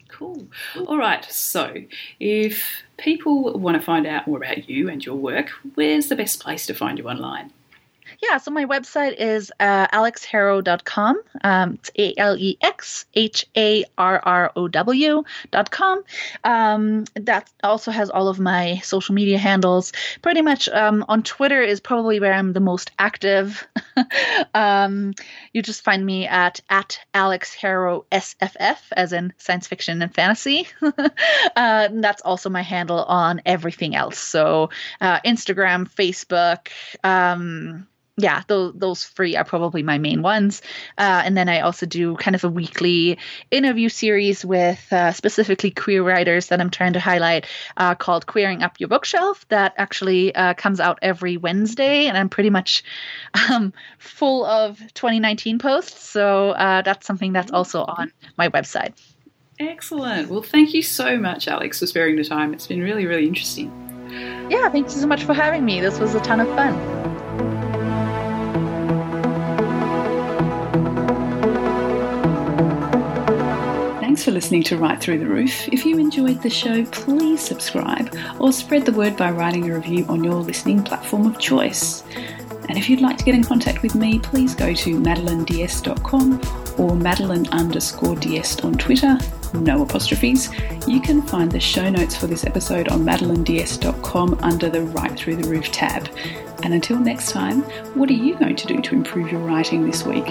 Cool. 0.08 0.46
All 0.86 0.98
right. 0.98 1.24
So, 1.26 1.74
if 2.18 2.82
people 2.96 3.58
want 3.58 3.76
to 3.76 3.82
find 3.82 4.06
out 4.06 4.26
more 4.26 4.38
about 4.38 4.68
you 4.68 4.88
and 4.88 5.04
your 5.04 5.16
work, 5.16 5.50
where's 5.74 6.08
the 6.08 6.16
best 6.16 6.40
place 6.40 6.66
to 6.66 6.74
find 6.74 6.98
you 6.98 7.08
online? 7.08 7.52
Yeah, 8.22 8.38
so 8.38 8.50
my 8.50 8.64
website 8.64 9.14
is 9.16 9.52
uh, 9.60 9.86
alexharrow.com. 9.88 11.22
Um, 11.42 11.74
it's 11.74 11.90
A 11.96 12.14
L 12.18 12.36
E 12.36 12.58
X 12.60 13.06
H 13.14 13.46
A 13.56 13.84
R 13.96 14.20
R 14.22 14.52
O 14.56 14.68
W.com. 14.68 16.04
Um, 16.44 17.04
that 17.14 17.50
also 17.62 17.90
has 17.90 18.10
all 18.10 18.28
of 18.28 18.38
my 18.38 18.78
social 18.82 19.14
media 19.14 19.38
handles. 19.38 19.92
Pretty 20.22 20.42
much 20.42 20.68
um, 20.68 21.04
on 21.08 21.22
Twitter 21.22 21.62
is 21.62 21.80
probably 21.80 22.20
where 22.20 22.32
I'm 22.32 22.52
the 22.52 22.60
most 22.60 22.90
active. 22.98 23.66
um, 24.54 25.14
you 25.52 25.62
just 25.62 25.82
find 25.82 26.04
me 26.04 26.26
at, 26.26 26.60
at 26.68 27.00
Alex 27.14 27.54
Harrow 27.54 28.04
SFF, 28.12 28.78
as 28.92 29.12
in 29.12 29.32
science 29.38 29.66
fiction 29.66 30.02
and 30.02 30.14
fantasy. 30.14 30.68
uh, 30.82 31.88
that's 31.92 32.22
also 32.22 32.50
my 32.50 32.62
handle 32.62 33.02
on 33.04 33.40
everything 33.46 33.94
else. 33.94 34.18
So 34.18 34.70
uh, 35.00 35.20
Instagram, 35.20 35.88
Facebook, 35.88 36.68
um, 37.02 37.86
yeah, 38.22 38.42
those 38.46 38.74
those 38.74 39.04
three 39.04 39.36
are 39.36 39.44
probably 39.44 39.82
my 39.82 39.98
main 39.98 40.22
ones. 40.22 40.62
Uh, 40.98 41.22
and 41.24 41.36
then 41.36 41.48
I 41.48 41.60
also 41.60 41.86
do 41.86 42.16
kind 42.16 42.34
of 42.34 42.44
a 42.44 42.48
weekly 42.48 43.18
interview 43.50 43.88
series 43.88 44.44
with 44.44 44.92
uh, 44.92 45.12
specifically 45.12 45.70
queer 45.70 46.02
writers 46.02 46.46
that 46.48 46.60
I'm 46.60 46.70
trying 46.70 46.94
to 46.94 47.00
highlight, 47.00 47.46
uh, 47.76 47.94
called 47.94 48.26
"Queering 48.26 48.62
Up 48.62 48.78
Your 48.78 48.88
Bookshelf." 48.88 49.46
That 49.48 49.74
actually 49.76 50.34
uh, 50.34 50.54
comes 50.54 50.80
out 50.80 50.98
every 51.02 51.36
Wednesday, 51.36 52.06
and 52.06 52.16
I'm 52.16 52.28
pretty 52.28 52.50
much 52.50 52.82
um, 53.50 53.72
full 53.98 54.44
of 54.44 54.78
2019 54.94 55.58
posts. 55.58 56.08
So 56.08 56.50
uh, 56.50 56.82
that's 56.82 57.06
something 57.06 57.32
that's 57.32 57.52
also 57.52 57.84
on 57.84 58.12
my 58.36 58.48
website. 58.48 58.94
Excellent. 59.60 60.30
Well, 60.30 60.42
thank 60.42 60.72
you 60.72 60.80
so 60.80 61.18
much, 61.18 61.46
Alex, 61.46 61.80
for 61.80 61.86
sparing 61.86 62.16
the 62.16 62.24
time. 62.24 62.54
It's 62.54 62.66
been 62.66 62.80
really, 62.80 63.06
really 63.06 63.26
interesting. 63.26 63.70
Yeah, 64.50 64.68
thank 64.70 64.86
you 64.86 64.92
so 64.92 65.06
much 65.06 65.24
for 65.24 65.34
having 65.34 65.64
me. 65.64 65.80
This 65.80 65.98
was 65.98 66.14
a 66.14 66.20
ton 66.20 66.40
of 66.40 66.48
fun. 66.48 67.19
Thanks 74.20 74.28
for 74.28 74.34
listening 74.34 74.62
to 74.64 74.76
Right 74.76 75.00
Through 75.00 75.20
the 75.20 75.26
Roof. 75.26 75.66
If 75.68 75.86
you 75.86 75.96
enjoyed 75.96 76.42
the 76.42 76.50
show, 76.50 76.84
please 76.84 77.40
subscribe 77.40 78.14
or 78.38 78.52
spread 78.52 78.84
the 78.84 78.92
word 78.92 79.16
by 79.16 79.30
writing 79.30 79.70
a 79.70 79.74
review 79.74 80.04
on 80.10 80.22
your 80.22 80.34
listening 80.34 80.82
platform 80.82 81.24
of 81.26 81.38
choice. 81.38 82.04
And 82.68 82.76
if 82.76 82.90
you'd 82.90 83.00
like 83.00 83.16
to 83.16 83.24
get 83.24 83.34
in 83.34 83.42
contact 83.42 83.80
with 83.80 83.94
me, 83.94 84.18
please 84.18 84.54
go 84.54 84.74
to 84.74 85.00
madeleinedeste.com 85.00 86.78
or 86.78 86.96
madeleine 86.96 87.48
underscore 87.48 88.14
ds 88.14 88.60
on 88.60 88.74
Twitter, 88.74 89.16
no 89.54 89.80
apostrophes. 89.80 90.50
You 90.86 91.00
can 91.00 91.22
find 91.22 91.50
the 91.50 91.58
show 91.58 91.88
notes 91.88 92.14
for 92.14 92.26
this 92.26 92.44
episode 92.44 92.90
on 92.90 93.00
madeleinedeste.com 93.00 94.38
under 94.42 94.68
the 94.68 94.82
Right 94.82 95.18
Through 95.18 95.36
the 95.36 95.48
Roof 95.48 95.72
tab. 95.72 96.10
And 96.62 96.74
until 96.74 96.98
next 96.98 97.30
time, 97.32 97.62
what 97.94 98.10
are 98.10 98.12
you 98.12 98.36
going 98.36 98.56
to 98.56 98.66
do 98.66 98.82
to 98.82 98.94
improve 98.94 99.32
your 99.32 99.40
writing 99.40 99.86
this 99.86 100.04
week? 100.04 100.26